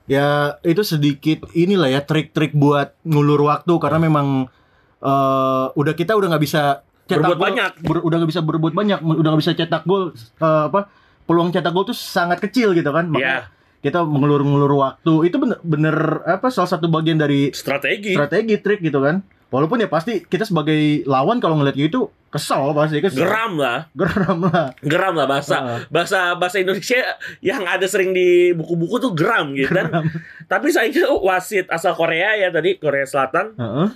ya 0.06 0.60
itu 0.62 0.86
sedikit 0.86 1.50
inilah 1.58 1.90
ya 1.90 2.02
trik-trik 2.06 2.54
buat 2.54 2.94
ngulur 3.02 3.42
waktu 3.50 3.74
karena 3.82 4.00
memang 4.06 4.52
eh 4.98 5.66
udah 5.72 5.94
kita 5.94 6.14
udah 6.14 6.30
nggak 6.30 6.44
bisa 6.44 6.82
Berbuat 7.06 7.22
gol- 7.32 7.46
banyak. 7.46 7.72
ber- 7.80 8.02
udah 8.02 8.18
nggak 8.18 8.32
bisa 8.32 8.42
berbuat 8.42 8.74
banyak, 8.74 8.98
udah 9.00 9.30
nggak 9.30 9.42
bisa 9.42 9.54
cetak 9.54 9.84
gol 9.84 10.10
eh, 10.12 10.64
apa 10.66 10.90
peluang 11.22 11.50
cetak 11.50 11.70
gol 11.70 11.86
tuh 11.86 11.94
sangat 11.94 12.40
kecil 12.40 12.72
gitu 12.72 12.90
kan. 12.90 13.06
Makanya 13.08 13.46
Iya, 13.46 13.54
kita 13.84 14.02
mengelur-ngelur 14.02 14.74
waktu 14.74 15.14
itu 15.24 15.38
bener, 15.38 15.58
bener 15.62 15.96
apa 16.24 16.50
salah 16.50 16.66
satu 16.68 16.88
bagian 16.88 17.16
dari 17.16 17.50
strategi. 17.52 18.12
strategi 18.12 18.58
trik 18.58 18.82
gitu 18.82 18.98
kan. 19.00 19.22
Walaupun 19.48 19.78
ya 19.78 19.88
pasti 19.88 20.20
kita 20.20 20.42
sebagai 20.44 20.76
lawan 21.06 21.38
kalau 21.38 21.56
ngeliat 21.56 21.78
gitu 21.78 22.10
kesel 22.28 22.74
pasti 22.74 22.98
kesel. 23.00 23.22
Geram 23.22 23.56
lah, 23.56 23.86
Geram 23.94 24.42
lah. 24.44 24.74
geram 24.82 25.14
lah 25.14 25.26
bahasa 25.26 25.56
Heeh. 25.56 25.80
bahasa 25.88 26.34
bahasa 26.34 26.58
Indonesia 26.58 26.98
yang 27.40 27.64
ada 27.64 27.86
sering 27.86 28.12
di 28.12 28.28
buku-buku 28.52 28.98
tuh 29.00 29.14
geram 29.14 29.54
gitu 29.54 29.70
kan. 29.70 30.10
Tapi 30.44 30.68
saya 30.70 30.90
kira 30.90 31.14
wasit 31.14 31.70
asal 31.70 31.94
Korea 31.94 32.34
ya 32.36 32.50
tadi 32.50 32.76
Korea 32.76 33.06
Selatan 33.06 33.54
Heeh. 33.54 33.88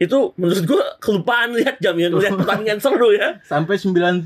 Itu 0.00 0.32
menurut 0.34 0.64
gua 0.64 0.80
kelupaan 0.96 1.52
lihat 1.52 1.76
jam 1.76 1.92
yang 1.94 2.10
lihat 2.12 2.32
pertandingan 2.40 2.80
seru 2.80 3.12
ya. 3.12 3.36
Sampai 3.42 3.76
97 3.76 4.24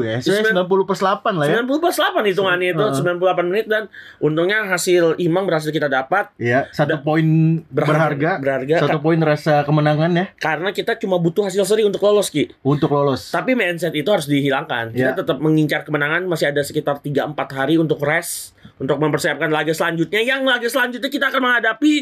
ya. 0.00 0.16
Saya 0.18 0.46
90 0.46 0.64
plus 0.86 1.00
8 1.00 1.34
lah 1.34 1.46
ya. 1.46 1.60
90 1.60 1.82
plus 1.82 1.96
8 1.96 2.22
hitungannya 2.24 2.68
itu 2.70 2.78
Heeh. 2.80 3.18
98 3.18 3.42
menit 3.44 3.66
dan 3.66 3.82
untungnya 4.18 4.62
hasil 4.64 5.18
imbang 5.18 5.44
berhasil 5.44 5.68
kita 5.68 5.86
dapat 5.86 6.30
Iya, 6.36 6.70
satu 6.70 7.00
poin 7.00 7.26
berharga. 7.68 8.38
berharga 8.38 8.74
Satu 8.80 8.98
poin 9.00 9.18
rasa 9.18 9.62
kemenangan 9.62 10.10
ya 10.12 10.26
karena 10.36 10.70
kita 10.70 10.94
cuma 10.96 11.18
butuh 11.18 11.44
hasil 11.44 11.64
seri 11.64 11.82
untuk 11.82 11.98
lolos 12.00 12.28
Ki. 12.28 12.54
untuk 12.62 12.88
lolos. 12.88 13.28
Tapi 13.28 13.52
mindset 13.52 13.92
itu 13.92 14.06
harus 14.06 14.24
dihilangkan. 14.24 14.90
Kita 14.90 15.02
Ya. 15.04 15.12
tetap 15.12 15.38
mengincar 15.38 15.82
kemenangan 15.82 16.22
masih 16.24 16.48
ada 16.48 16.62
sekitar 16.62 16.98
3 16.98 17.26
4 17.26 17.34
hari 17.52 17.74
untuk 17.76 17.98
rest 17.98 18.54
untuk 18.76 18.96
mempersiapkan 18.96 19.50
laga 19.50 19.70
selanjutnya. 19.70 20.20
Yang 20.20 20.40
laga 20.44 20.68
selanjutnya 20.68 21.08
kita 21.08 21.26
akan 21.28 21.40
menghadapi 21.42 21.94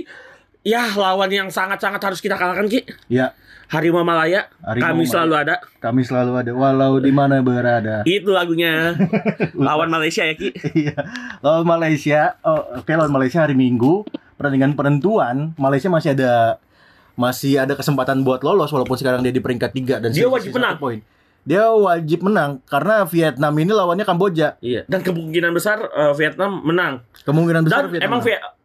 ya 0.63 0.87
lawan 0.93 1.29
yang 1.29 1.49
sangat-sangat 1.49 1.99
harus 1.99 2.19
kita 2.19 2.35
kalahkan 2.35 2.67
Ki. 2.67 2.83
Ya, 3.07 3.35
Harimau 3.67 4.03
Malaya. 4.03 4.47
Harimau 4.61 4.87
kami 4.87 5.03
Malaya. 5.03 5.11
selalu 5.11 5.35
ada. 5.35 5.55
kami 5.79 6.01
selalu 6.03 6.33
ada 6.37 6.51
walau 6.53 6.99
di 6.99 7.11
mana 7.11 7.41
berada. 7.41 8.03
Itu 8.05 8.31
lagunya. 8.31 8.95
lawan 9.59 9.89
Malaysia 9.89 10.23
ya 10.23 10.35
Ki. 10.35 10.51
Iya. 10.73 10.95
Lawan 11.41 11.65
Malaysia, 11.65 12.37
oh, 12.41 12.79
oke 12.79 12.91
lawan 12.91 13.11
Malaysia 13.11 13.43
hari 13.43 13.53
Minggu, 13.53 14.07
pertandingan 14.35 14.73
penentuan, 14.73 15.57
Malaysia 15.57 15.89
masih 15.89 16.15
ada 16.15 16.59
masih 17.13 17.61
ada 17.61 17.77
kesempatan 17.77 18.23
buat 18.23 18.41
lolos 18.41 18.73
walaupun 18.73 18.97
sekarang 18.97 19.21
dia 19.21 19.29
di 19.29 19.39
peringkat 19.39 19.71
3 19.71 20.01
dan 20.01 20.11
Dia 20.11 20.27
wajib 20.27 20.57
menang. 20.57 20.81
poin. 20.81 20.99
Dia 21.43 21.69
wajib 21.69 22.23
menang 22.23 22.63
karena 22.65 23.03
Vietnam 23.03 23.53
ini 23.59 23.69
lawannya 23.69 24.07
Kamboja. 24.07 24.57
Iya. 24.63 24.87
Dan 24.87 25.03
kemungkinan 25.03 25.51
besar 25.51 25.83
eh, 25.83 26.15
Vietnam 26.15 26.63
menang. 26.63 27.03
Kemungkinan 27.27 27.67
besar 27.67 27.85
Dan 27.85 27.91
Vietnam. 27.91 28.09
emang 28.09 28.21
menang. 28.23 28.62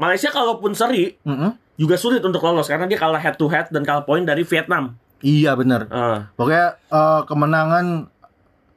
Malaysia 0.00 0.32
kalaupun 0.32 0.72
seri 0.72 1.20
Mm-mm. 1.20 1.52
juga 1.76 1.94
sulit 1.94 2.24
untuk 2.24 2.40
lolos 2.40 2.64
karena 2.64 2.88
dia 2.88 2.96
kalah 2.96 3.20
head 3.20 3.36
to 3.36 3.46
head 3.46 3.68
dan 3.68 3.84
kalah 3.84 4.00
poin 4.00 4.24
dari 4.24 4.40
Vietnam. 4.42 4.96
Iya 5.20 5.52
benar. 5.52 5.84
Eh, 5.84 6.18
Pokoknya 6.32 6.80
eh, 6.80 7.20
kemenangan 7.28 8.08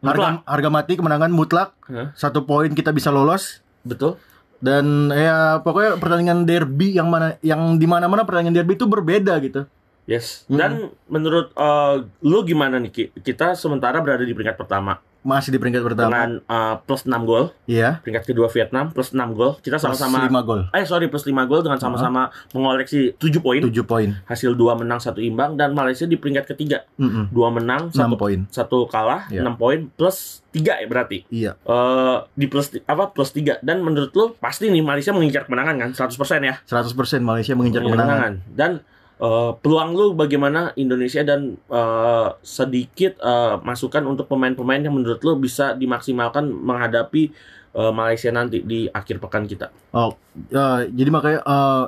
harga, 0.03 0.20
Mutlak. 0.20 0.34
harga 0.44 0.70
mati 0.70 0.94
kemenangan 1.00 1.32
mutlak. 1.32 1.70
Hah? 1.88 2.12
Satu 2.12 2.44
poin 2.44 2.68
kita 2.70 2.92
bisa 2.92 3.08
lolos 3.08 3.63
betul. 3.82 4.20
dan 4.60 5.12
ya 5.12 5.60
pokoknya 5.60 6.00
pertandingan 6.00 6.44
derby 6.44 6.96
yang 6.96 7.08
mana 7.08 7.36
yang 7.39 7.75
di 7.75 7.84
mana-mana 7.84 8.24
pertandingan 8.24 8.60
derby 8.60 8.75
itu 8.75 8.84
berbeda 8.84 9.39
gitu. 9.39 9.63
Yes. 10.05 10.43
Mm. 10.45 10.55
Dan 10.55 10.72
menurut 11.07 11.51
eh, 11.51 11.95
lu 12.22 12.43
gimana 12.43 12.75
nih 12.75 12.91
Ki? 12.91 13.03
Kita 13.15 13.53
sementara 13.53 14.00
berada 14.00 14.22
di 14.22 14.31
peringkat 14.31 14.55
pertama 14.55 15.00
Masih 15.24 15.50
di 15.50 15.57
peringkat 15.57 15.79
pertama. 15.81 16.12
dengan 16.12 16.29
eh, 16.43 16.75
plus 16.83 17.07
6 17.07 17.15
gol. 17.24 17.55
Iya. 17.63 18.03
Peringkat 18.03 18.27
kedua 18.27 18.51
Vietnam 18.51 18.91
plus 18.91 19.10
6 19.10 19.24
gol. 19.31 19.55
Kita 19.57 19.79
sama-sama 19.79 20.19
5 20.22 20.36
gol. 20.43 20.62
Eh 20.69 20.83
sorry 20.83 21.07
plus 21.07 21.24
5 21.24 21.31
gol 21.48 21.63
dengan 21.63 21.79
sama-sama 21.79 22.27
mengoleksi 22.51 23.15
7 23.15 23.39
poin. 23.39 23.63
7 23.63 23.72
poin. 23.83 24.12
Hasil 24.25 24.51
2 24.51 24.60
menang, 24.75 25.00
1 25.00 25.24
imbang 25.24 25.55
dan 25.55 25.72
Malaysia 25.72 26.03
di 26.03 26.19
peringkat 26.19 26.51
ketiga. 26.51 26.83
Mm-mm. 26.98 27.31
2 27.31 27.39
menang, 27.53 27.88
6 27.88 27.95
1 27.95 28.19
poin. 28.19 28.39
satu 28.50 28.83
kalah, 28.86 29.31
Iya. 29.31 29.41
6 29.41 29.55
poin 29.55 29.88
plus 29.89 30.43
3 30.51 30.75
ya 30.75 30.86
berarti. 30.86 31.24
Iya. 31.29 31.55
eh 31.57 32.17
di 32.36 32.45
plus 32.45 32.75
apa 32.83 33.07
plus 33.07 33.31
3 33.31 33.63
dan 33.63 33.79
menurut 33.79 34.12
lu 34.12 34.36
pasti 34.36 34.67
nih 34.67 34.83
Malaysia 34.83 35.15
mengincar 35.15 35.48
kemenangan 35.48 35.79
kan 35.79 35.89
100% 35.95 36.19
ya 36.43 36.60
100% 36.62 36.91
Malaysia 37.22 37.55
mengincar 37.55 37.79
kemenangan. 37.79 38.43
dan 38.51 38.83
eh, 39.17 39.51
peluang 39.58 39.91
lu 39.91 40.08
bagaimana 40.13 40.72
Indonesia 40.75 41.22
dan 41.22 41.58
eh, 41.58 42.29
sedikit 42.41 43.20
eh, 43.20 43.55
masukan 43.60 44.03
untuk 44.03 44.25
pemain-pemain 44.25 44.79
yang 44.79 44.93
menurut 44.93 45.22
lu 45.22 45.38
bisa 45.38 45.74
dimaksimalkan 45.74 46.48
menghadapi 46.48 47.29
eh, 47.74 47.91
Malaysia 47.91 48.29
nanti 48.29 48.62
di 48.62 48.86
akhir 48.88 49.20
pekan 49.20 49.46
kita 49.46 49.70
Oh, 49.91 50.17
ya, 50.50 50.86
jadi 50.86 51.10
makanya 51.10 51.39
eh, 51.41 51.84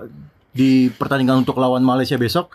di 0.51 0.72
pertandingan 0.89 1.44
untuk 1.44 1.58
lawan 1.58 1.82
Malaysia 1.82 2.15
besok 2.15 2.53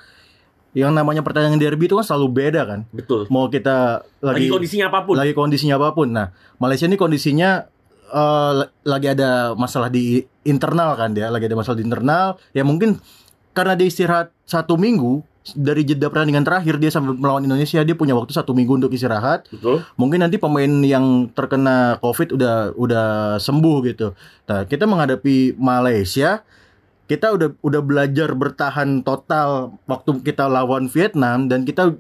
yang 0.71 0.95
namanya 0.95 1.27
pertandingan 1.27 1.59
derby 1.59 1.91
itu 1.91 1.99
kan 1.99 2.07
selalu 2.07 2.27
beda 2.31 2.63
kan. 2.63 2.81
betul 2.95 3.27
Mau 3.27 3.51
kita 3.51 4.07
lagi 4.23 4.47
lagi 4.47 4.55
kondisinya 4.55 4.87
apa 4.87 5.03
pun 5.03 5.15
lagi 5.19 5.33
kondisinya 5.35 5.75
apa 5.75 5.91
pun. 5.91 6.09
Nah, 6.15 6.31
Malaysia 6.57 6.87
ini 6.87 6.95
kondisinya 6.95 7.67
eh, 8.07 8.53
la- 8.55 8.71
lagi 8.87 9.07
ada 9.11 9.59
masalah 9.59 9.91
di 9.91 10.23
internal 10.47 10.95
kan 10.95 11.11
dia, 11.11 11.27
lagi 11.27 11.51
ada 11.51 11.59
masalah 11.59 11.75
di 11.75 11.85
internal. 11.85 12.39
Ya 12.55 12.63
mungkin 12.63 13.03
karena 13.51 13.75
dia 13.75 13.87
istirahat 13.87 14.31
satu 14.45 14.75
minggu 14.75 15.23
dari 15.57 15.83
jeda 15.83 16.13
pertandingan 16.13 16.45
terakhir 16.45 16.77
dia 16.77 16.93
sampai 16.93 17.17
melawan 17.17 17.43
Indonesia 17.43 17.81
dia 17.81 17.97
punya 17.97 18.13
waktu 18.13 18.31
satu 18.31 18.53
minggu 18.53 18.77
untuk 18.77 18.93
istirahat. 18.93 19.49
Betul. 19.49 19.83
Mungkin 19.97 20.21
nanti 20.21 20.37
pemain 20.37 20.69
yang 20.85 21.33
terkena 21.33 21.97
COVID 21.99 22.37
udah 22.37 22.55
udah 22.77 23.07
sembuh 23.41 23.77
gitu. 23.89 24.13
Nah 24.47 24.69
kita 24.69 24.85
menghadapi 24.85 25.57
Malaysia 25.57 26.45
kita 27.09 27.35
udah 27.35 27.49
udah 27.59 27.83
belajar 27.83 28.31
bertahan 28.37 29.03
total 29.03 29.75
waktu 29.91 30.23
kita 30.23 30.47
lawan 30.47 30.87
Vietnam 30.87 31.51
dan 31.51 31.67
kita 31.67 31.97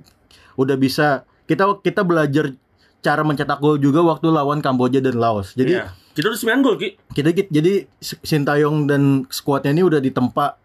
udah 0.54 0.76
bisa 0.78 1.26
kita 1.50 1.66
kita 1.82 2.06
belajar 2.06 2.54
cara 3.00 3.24
mencetak 3.24 3.58
gol 3.58 3.80
juga 3.80 4.04
waktu 4.04 4.28
lawan 4.30 4.60
Kamboja 4.60 5.00
dan 5.00 5.16
Laos. 5.16 5.56
Jadi 5.56 5.80
Iya. 5.80 5.90
kita 6.12 6.30
udah 6.30 6.38
9 6.38 6.60
gol, 6.60 6.76
Ki. 6.76 6.88
kita 7.10 7.32
kita- 7.32 7.50
jadi 7.50 7.72
Sintayong 7.98 8.84
dan 8.84 9.24
skuadnya 9.32 9.72
ini 9.72 9.82
udah 9.82 9.98
ditempa 9.98 10.60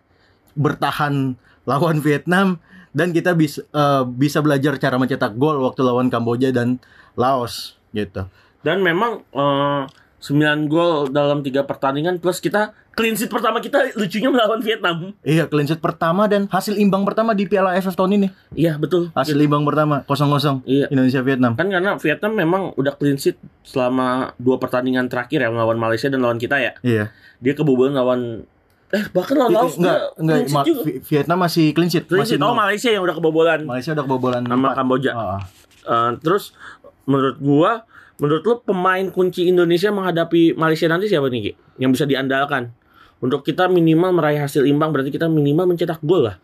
bertahan 0.55 1.35
lawan 1.67 1.99
Vietnam 1.99 2.57
dan 2.95 3.11
kita 3.11 3.35
bisa 3.35 3.61
eh, 3.61 4.03
bisa 4.07 4.39
belajar 4.39 4.79
cara 4.79 4.95
mencetak 4.95 5.35
gol 5.35 5.59
waktu 5.61 5.83
lawan 5.83 6.07
Kamboja 6.07 6.55
dan 6.55 6.79
Laos 7.19 7.75
gitu. 7.91 8.27
Dan 8.63 8.81
memang 8.81 9.21
eh, 9.35 9.83
9 10.25 10.71
gol 10.71 11.13
dalam 11.13 11.45
tiga 11.45 11.67
pertandingan 11.69 12.17
plus 12.17 12.41
kita 12.41 12.73
clean 12.95 13.13
sheet 13.13 13.29
pertama 13.29 13.59
kita 13.61 13.93
lucunya 13.93 14.31
melawan 14.31 14.63
Vietnam. 14.63 15.13
Iya, 15.21 15.45
clean 15.45 15.67
sheet 15.67 15.83
pertama 15.83 16.25
dan 16.25 16.47
hasil 16.49 16.79
imbang 16.79 17.03
pertama 17.05 17.35
di 17.35 17.45
Piala 17.45 17.75
AFF 17.75 17.93
tahun 17.93 18.17
ini. 18.17 18.27
Iya, 18.55 18.79
betul. 18.79 19.11
Hasil 19.13 19.37
imbang 19.37 19.67
pertama 19.67 20.01
0-0 20.07 20.65
Iya. 20.65 20.87
Indonesia 20.89 21.21
Vietnam. 21.21 21.53
Kan 21.59 21.69
karena 21.69 21.99
Vietnam 21.99 22.31
memang 22.33 22.61
udah 22.73 22.95
clean 22.97 23.19
sheet 23.19 23.37
selama 23.61 24.33
dua 24.41 24.57
pertandingan 24.57 25.11
terakhir 25.11 25.45
ya 25.45 25.51
melawan 25.51 25.77
Malaysia 25.77 26.07
dan 26.09 26.23
lawan 26.23 26.39
kita 26.39 26.57
ya. 26.57 26.73
Iya. 26.81 27.11
Dia 27.43 27.53
kebobolan 27.53 27.93
lawan 27.93 28.49
eh 28.95 29.03
bahkan 29.11 29.35
lawan 29.35 29.51
Laos 29.51 29.75
enggak, 29.75 29.99
enggak, 30.15 30.39
Ma- 30.55 30.63
juga. 30.63 30.81
Vi- 30.87 31.03
Vietnam 31.03 31.37
masih 31.43 31.65
clean 31.75 31.91
sheet, 31.91 32.07
Clean 32.07 32.23
masih 32.23 32.39
sheet. 32.39 32.47
Oh. 32.47 32.55
Malaysia 32.55 32.89
yang 32.95 33.03
udah 33.03 33.15
kebobolan 33.19 33.59
Malaysia 33.67 33.91
udah 33.91 34.03
kebobolan 34.07 34.41
sama 34.47 34.71
empat. 34.71 34.75
Kamboja. 34.79 35.11
Ah. 35.11 35.41
Eh, 35.83 36.11
terus 36.23 36.55
menurut 37.03 37.37
gua, 37.43 37.83
menurut 38.17 38.43
lu 38.47 38.53
pemain 38.63 39.05
kunci 39.11 39.51
Indonesia 39.51 39.91
menghadapi 39.91 40.55
Malaysia 40.55 40.87
nanti 40.87 41.11
siapa 41.11 41.27
nih, 41.27 41.41
Ki? 41.43 41.51
Yang 41.83 41.91
bisa 41.99 42.05
diandalkan? 42.07 42.71
Untuk 43.19 43.43
kita 43.43 43.67
minimal 43.67 44.15
meraih 44.15 44.39
hasil 44.39 44.63
imbang 44.63 44.95
berarti 44.95 45.11
kita 45.11 45.27
minimal 45.27 45.75
mencetak 45.75 45.99
gol 46.01 46.31
lah. 46.31 46.39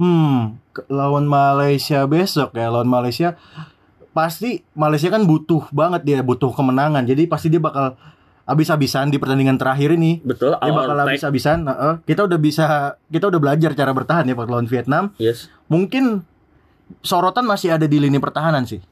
Hmm, 0.00 0.58
lawan 0.88 1.28
Malaysia 1.28 2.02
besok 2.08 2.56
ya, 2.56 2.72
lawan 2.72 2.88
Malaysia 2.88 3.38
pasti 4.12 4.60
Malaysia 4.76 5.08
kan 5.08 5.24
butuh 5.24 5.68
banget 5.72 6.04
dia 6.04 6.18
butuh 6.20 6.52
kemenangan. 6.52 7.04
Jadi 7.04 7.24
pasti 7.28 7.48
dia 7.48 7.60
bakal 7.60 7.96
habis-habisan 8.52 9.08
di 9.08 9.16
pertandingan 9.16 9.56
terakhir 9.56 9.96
ini. 9.96 10.20
Betul. 10.20 10.52
Dia 10.54 10.70
bakal 10.70 10.96
habis-habisan. 11.00 11.64
Heeh. 11.64 11.94
Kita 12.04 12.28
udah 12.28 12.36
bisa 12.36 12.66
kita 13.08 13.26
udah 13.26 13.40
belajar 13.40 13.72
cara 13.72 13.90
bertahan 13.90 14.24
ya 14.24 14.36
waktu 14.36 14.52
lawan 14.52 14.68
Vietnam. 14.68 15.10
Yes. 15.16 15.48
Mungkin 15.66 16.20
sorotan 17.00 17.42
masih 17.42 17.72
ada 17.72 17.88
di 17.88 17.96
lini 17.96 18.20
pertahanan 18.20 18.68
sih. 18.68 18.84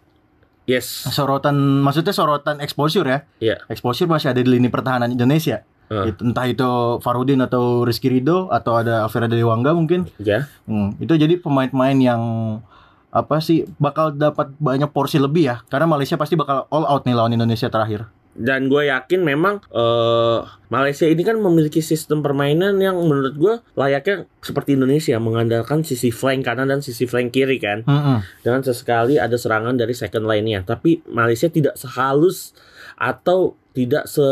Yes. 0.64 0.86
Sorotan 1.06 1.54
maksudnya 1.80 2.10
sorotan 2.10 2.58
exposure 2.58 3.04
ya. 3.04 3.18
Iya. 3.38 3.56
Exposure 3.66 4.06
masih 4.06 4.32
ada 4.32 4.40
di 4.40 4.48
lini 4.48 4.66
pertahanan 4.66 5.10
Indonesia. 5.10 5.60
Itu- 5.90 6.22
Entah 6.22 6.46
itu 6.46 6.70
Farudin 7.02 7.42
atau 7.42 7.82
Rizky 7.82 8.06
Rido 8.06 8.46
atau 8.48 8.78
ada 8.78 9.02
Alvira 9.02 9.26
Dewangga 9.26 9.74
mungkin. 9.74 10.06
Ya. 10.16 10.46
Hmm, 10.62 10.94
itu 10.96 11.10
jadi 11.12 11.34
pemain-pemain 11.36 11.98
yang 11.98 12.22
apa 13.10 13.42
sih 13.42 13.66
bakal 13.74 14.14
dapat 14.14 14.54
banyak 14.56 14.86
porsi 14.88 15.18
lebih 15.18 15.42
ya 15.44 15.56
karena 15.66 15.82
Malaysia 15.82 16.14
pasti 16.14 16.38
bakal 16.38 16.70
all 16.70 16.86
out 16.86 17.02
nih 17.02 17.18
lawan 17.18 17.34
Indonesia 17.34 17.66
terakhir. 17.66 18.06
Dan 18.40 18.72
gue 18.72 18.88
yakin 18.88 19.20
memang 19.20 19.60
eh 19.68 20.40
Malaysia 20.72 21.04
ini 21.04 21.20
kan 21.20 21.36
memiliki 21.36 21.84
sistem 21.84 22.24
permainan 22.24 22.80
yang 22.80 22.96
menurut 22.96 23.34
gue 23.36 23.54
layaknya 23.76 24.24
seperti 24.40 24.80
Indonesia 24.80 25.20
mengandalkan 25.20 25.84
sisi 25.84 26.08
flank 26.08 26.48
kanan 26.48 26.72
dan 26.72 26.80
sisi 26.80 27.04
flank 27.04 27.36
kiri 27.36 27.60
kan. 27.60 27.84
Mm-mm. 27.84 28.24
Dengan 28.40 28.64
sesekali 28.64 29.20
ada 29.20 29.36
serangan 29.36 29.76
dari 29.76 29.92
second 29.92 30.24
line-nya. 30.24 30.64
Tapi 30.64 31.04
Malaysia 31.12 31.52
tidak 31.52 31.76
sehalus 31.76 32.56
atau 32.96 33.60
tidak 33.76 34.08
se 34.08 34.24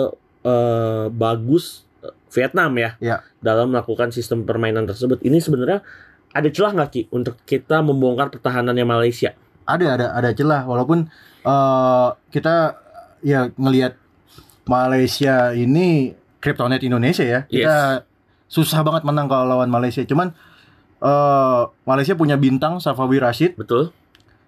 eh, 0.48 1.06
bagus 1.12 1.84
eh, 2.00 2.14
Vietnam 2.32 2.72
ya 2.80 2.90
Ya. 3.04 3.16
dalam 3.44 3.76
melakukan 3.76 4.08
sistem 4.08 4.48
permainan 4.48 4.88
tersebut. 4.88 5.20
Ini 5.20 5.36
sebenarnya 5.42 5.84
ada 6.32 6.48
celah 6.48 6.72
nggak 6.72 6.90
Ki 6.92 7.02
untuk 7.12 7.36
kita 7.44 7.84
membongkar 7.84 8.32
pertahanannya 8.32 8.88
Malaysia? 8.88 9.36
Ada 9.68 10.00
ada 10.00 10.06
ada 10.16 10.30
celah 10.32 10.64
walaupun 10.64 11.12
eh, 11.44 12.08
kita 12.32 12.87
ya 13.20 13.50
ngelihat 13.52 13.96
Malaysia 14.64 15.52
ini 15.52 16.12
kryptonite 16.38 16.84
Indonesia 16.84 17.24
ya. 17.24 17.40
Kita 17.44 18.04
susah 18.46 18.80
banget 18.80 19.02
menang 19.04 19.26
kalau 19.26 19.48
lawan 19.48 19.68
Malaysia. 19.68 20.02
Cuman 20.02 20.32
eh 20.98 21.62
Malaysia 21.84 22.12
punya 22.12 22.34
bintang 22.34 22.78
Safawi 22.78 23.16
Rashid, 23.16 23.54
Betul? 23.54 23.94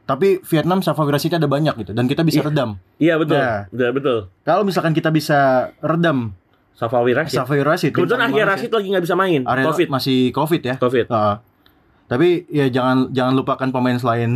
tapi 0.02 0.42
Vietnam 0.42 0.82
Safawi 0.82 1.14
Rashid 1.14 1.30
ada 1.32 1.46
banyak 1.46 1.78
gitu 1.78 1.92
dan 1.94 2.10
kita 2.10 2.26
bisa 2.26 2.42
Iya. 2.42 2.48
redam. 2.50 2.70
Iya 2.98 3.14
betul. 3.16 3.38
Ya. 3.38 3.70
Betul, 3.70 3.90
betul. 3.94 4.18
Kalau 4.42 4.62
misalkan 4.66 4.90
kita 4.90 5.08
bisa 5.08 5.70
redam 5.78 6.34
Safawi 6.74 7.14
Rashid. 7.14 7.38
Safawi 7.38 7.62
Rashid, 7.62 7.92
Kebetulan 7.94 8.28
Malaysia. 8.28 8.50
Rashid 8.50 8.70
lagi 8.72 8.86
nggak 8.88 9.04
bisa 9.04 9.14
main. 9.14 9.40
Area 9.46 9.64
Covid. 9.68 9.88
masih 9.88 10.32
covid 10.32 10.62
ya. 10.64 10.74
Covid. 10.76 11.06
Heeh. 11.06 11.34
Tapi 12.10 12.42
ya 12.48 12.66
jangan 12.66 13.14
jangan 13.14 13.38
lupakan 13.38 13.70
pemain 13.70 13.94
selain 13.94 14.30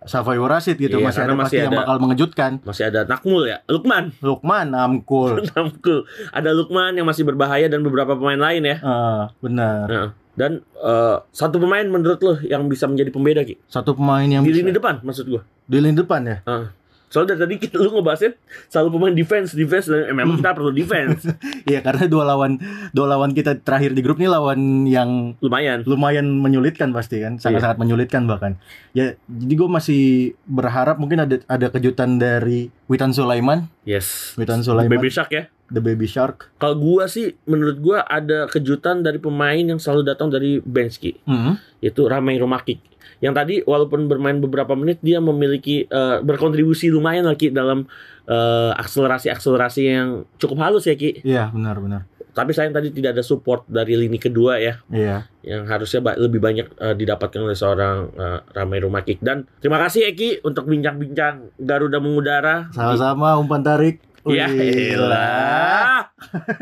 Safai 0.00 0.40
Rasid 0.40 0.74
gitu 0.74 0.96
Iya, 0.96 1.04
masih 1.04 1.20
ada 1.20 1.32
masih 1.32 1.44
pasti 1.44 1.56
yang 1.60 1.68
ada- 1.68 1.80
bakal 1.84 1.96
mengejutkan. 2.00 2.50
Masih 2.64 2.84
ada 2.88 3.04
Nakmul 3.04 3.42
ya. 3.44 3.60
Lukman. 3.68 4.16
Lukman 4.18 4.72
Amkul. 4.72 5.44
Nakmul. 5.46 6.08
Ada 6.32 6.50
Lukman 6.50 6.96
yang 6.96 7.04
masih 7.04 7.22
berbahaya 7.22 7.68
dan 7.68 7.84
beberapa 7.84 8.16
pemain 8.16 8.40
lain 8.40 8.64
ya. 8.64 8.76
Ah, 8.80 9.22
benar. 9.38 9.84
Nah, 9.84 10.08
dan 10.32 10.64
eh, 10.64 11.16
satu 11.30 11.60
pemain 11.60 11.84
menurut 11.84 12.16
lo 12.18 12.40
yang 12.40 12.64
bisa 12.64 12.88
menjadi 12.88 13.12
pembeda 13.12 13.44
Ki? 13.44 13.60
Satu 13.66 13.92
pemain 13.92 14.24
yang 14.24 14.40
Di 14.40 14.50
bisa- 14.50 14.64
lini 14.64 14.72
depan 14.72 15.04
maksud 15.04 15.28
gua. 15.28 15.44
di 15.62 15.76
lini 15.76 15.92
depan 15.94 16.20
ya. 16.24 16.36
Ah. 16.42 16.72
Soalnya 17.10 17.34
dari 17.34 17.42
tadi 17.42 17.54
kita 17.58 17.76
lu 17.76 17.90
ngebahasnya 17.90 18.38
selalu 18.70 18.88
pemain 18.94 19.10
defense, 19.12 19.50
defense 19.52 19.90
dan 19.90 20.06
eh, 20.06 20.14
memang 20.14 20.38
kita 20.38 20.54
perlu 20.54 20.70
defense. 20.70 21.26
Iya 21.68 21.82
karena 21.82 22.06
dua 22.06 22.24
lawan 22.24 22.56
dua 22.90 23.06
lawan 23.10 23.34
kita 23.34 23.58
terakhir 23.58 23.92
di 23.92 24.00
grup 24.00 24.16
ini 24.16 24.26
lawan 24.26 24.86
yang 24.86 25.34
Lumayan. 25.38 25.82
lumayan 25.84 26.26
menyulitkan 26.38 26.90
pasti 26.90 27.18
kan 27.18 27.36
sangat-sangat 27.36 27.76
menyulitkan 27.76 28.24
bahkan 28.24 28.56
ya 28.90 29.14
jadi 29.26 29.52
gue 29.54 29.68
masih 29.68 30.02
berharap 30.44 30.96
mungkin 30.96 31.22
ada 31.22 31.36
ada 31.44 31.66
kejutan 31.68 32.16
dari 32.16 32.70
Witan 32.86 33.10
Sulaiman 33.10 33.66
Yes. 33.82 34.34
Witan 34.34 34.62
Sulaiman 34.62 34.88
Baby 34.88 35.10
Shark 35.10 35.30
ya. 35.30 35.50
The 35.70 35.78
baby 35.78 36.04
shark 36.04 36.50
Kalau 36.56 36.74
gua 36.74 37.06
sih 37.06 37.34
menurut 37.44 37.78
gua 37.78 38.02
ada 38.02 38.46
kejutan 38.46 39.00
dari 39.00 39.16
pemain 39.16 39.56
yang 39.56 39.76
selalu 39.76 40.02
datang 40.04 40.28
dari 40.28 40.58
bench 40.58 40.96
Ki. 40.96 41.14
Hmm. 41.22 41.56
Yaitu 41.78 42.04
Ramai 42.04 42.36
Romakik. 42.36 42.82
Yang 43.18 43.34
tadi 43.34 43.54
walaupun 43.62 44.06
bermain 44.06 44.36
beberapa 44.36 44.72
menit 44.72 44.98
dia 44.98 45.18
memiliki 45.18 45.84
eh, 45.84 46.16
berkontribusi 46.18 46.88
lumayan 46.88 47.24
lagi 47.24 47.48
dalam 47.48 47.84
eh, 48.24 48.70
akselerasi-akselerasi 48.74 49.82
yang 49.84 50.08
cukup 50.36 50.60
halus 50.60 50.84
ya 50.84 50.94
Ki. 50.94 51.20
iya 51.20 51.48
benar 51.48 51.76
benar 51.78 52.02
Tapi 52.30 52.54
sayang 52.54 52.70
tadi 52.70 52.88
tidak 52.90 53.12
ada 53.12 53.26
support 53.26 53.66
dari 53.66 53.98
lini 53.98 54.14
kedua 54.14 54.56
ya. 54.56 54.78
iya 54.86 55.26
yang 55.40 55.64
harusnya 55.64 55.98
ba- 55.98 56.14
lebih 56.14 56.38
banyak 56.38 56.68
eh, 56.70 56.94
didapatkan 56.94 57.40
oleh 57.42 57.52
seorang 57.54 57.96
eh, 58.10 58.38
Ramai 58.50 58.78
Rumakik 58.78 59.18
dan 59.18 59.44
terima 59.58 59.76
kasih 59.78 60.08
Eki 60.08 60.40
untuk 60.40 60.64
bincang-bincang 60.64 61.56
Garuda 61.56 61.98
mengudara. 61.98 62.70
sama-sama 62.70 63.34
umpan 63.34 63.60
tarik 63.60 64.00
Ya 64.22 64.52
elah. 64.52 66.12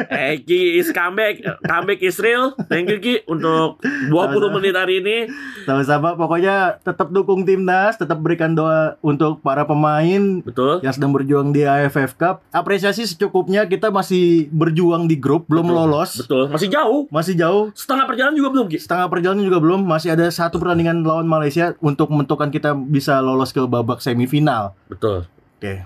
Eki 0.08 0.78
is 0.78 0.94
comeback, 0.94 1.38
comeback 1.60 1.98
Israel. 2.00 2.54
Thank 2.64 2.86
you 2.88 2.98
Ki 2.98 3.14
untuk 3.26 3.82
20 3.82 4.14
Sama-sama. 4.14 4.46
menit 4.54 4.74
hari 4.74 4.94
ini. 4.98 5.18
sama-sama 5.64 6.14
pokoknya 6.14 6.56
tetap 6.80 7.10
dukung 7.10 7.42
timnas 7.42 7.98
tetap 7.98 8.16
berikan 8.18 8.54
doa 8.54 8.96
untuk 9.00 9.42
para 9.42 9.62
pemain 9.62 10.40
Betul. 10.40 10.80
yang 10.80 10.94
sedang 10.94 11.12
berjuang 11.12 11.50
di 11.50 11.60
AFF 11.60 12.14
Cup 12.14 12.40
apresiasi 12.48 13.04
secukupnya 13.04 13.66
kita 13.66 13.90
masih 13.90 14.48
berjuang 14.48 15.04
di 15.04 15.14
grup 15.14 15.44
belum 15.44 15.66
Betul. 15.66 15.76
lolos 15.76 16.10
Betul. 16.16 16.44
Masih 16.48 16.68
jauh. 16.70 17.00
masih 17.10 17.34
jauh 17.34 17.64
Setengah 17.74 18.06
perjalanan 18.06 18.32
juga 18.34 18.48
belum 18.50 18.66
Ki. 18.66 18.78
setengah 18.78 19.06
perjalanan 19.06 19.42
juga 19.42 19.58
belum 19.58 19.80
masih 19.82 20.08
ada 20.10 20.24
satu 20.28 20.56
pertandingan 20.56 21.02
lawan 21.02 21.26
Malaysia 21.26 21.76
untuk 21.78 22.08
menentukan 22.08 22.48
kita 22.48 22.72
bisa 22.72 23.18
lolos 23.18 23.50
ke 23.50 23.60
babak 23.60 23.98
semifinal 23.98 24.72
Betul. 24.86 25.28
oke 25.58 25.84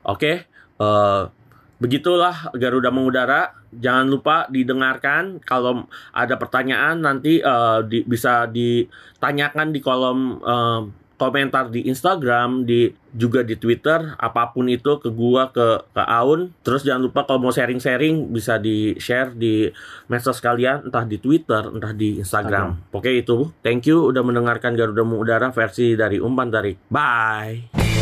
Oke, 0.00 0.48
eh, 0.80 1.22
begitulah 1.76 2.50
Garuda 2.56 2.88
mengudara. 2.88 3.52
Jangan 3.70 4.06
lupa 4.10 4.36
didengarkan. 4.50 5.38
Kalau 5.44 5.86
ada 6.10 6.34
pertanyaan 6.40 7.04
nanti 7.04 7.38
eh, 7.38 7.78
di- 7.86 8.02
bisa 8.08 8.48
ditanyakan 8.48 9.70
di 9.70 9.80
kolom 9.84 10.40
eh, 10.40 10.82
komentar 11.20 11.68
di 11.68 11.84
Instagram, 11.84 12.64
di 12.64 12.88
juga 13.12 13.44
di 13.44 13.52
Twitter, 13.60 14.16
apa 14.16 14.56
pun 14.56 14.72
itu 14.72 14.96
ke 15.04 15.12
gua 15.12 15.52
ke 15.52 15.84
ke 15.92 16.00
Aun. 16.00 16.56
Terus 16.64 16.80
jangan 16.80 17.12
lupa 17.12 17.28
kalau 17.28 17.44
mau 17.44 17.52
sharing-sharing 17.52 18.32
bisa 18.32 18.56
di 18.56 18.96
share 18.96 19.36
di 19.36 19.68
medsos 20.08 20.40
kalian, 20.40 20.88
entah 20.88 21.04
di 21.04 21.20
Twitter, 21.20 21.68
entah 21.76 21.92
di 21.92 22.24
Instagram. 22.24 22.88
Oke 22.96 23.12
itu. 23.12 23.52
Thank 23.60 23.92
you 23.92 24.08
udah 24.08 24.24
mendengarkan 24.24 24.72
Garuda 24.72 25.04
Mengudara 25.04 25.52
versi 25.52 25.92
dari 25.92 26.16
umpan 26.16 26.48
tarik. 26.48 26.80
Bye. 26.88 27.99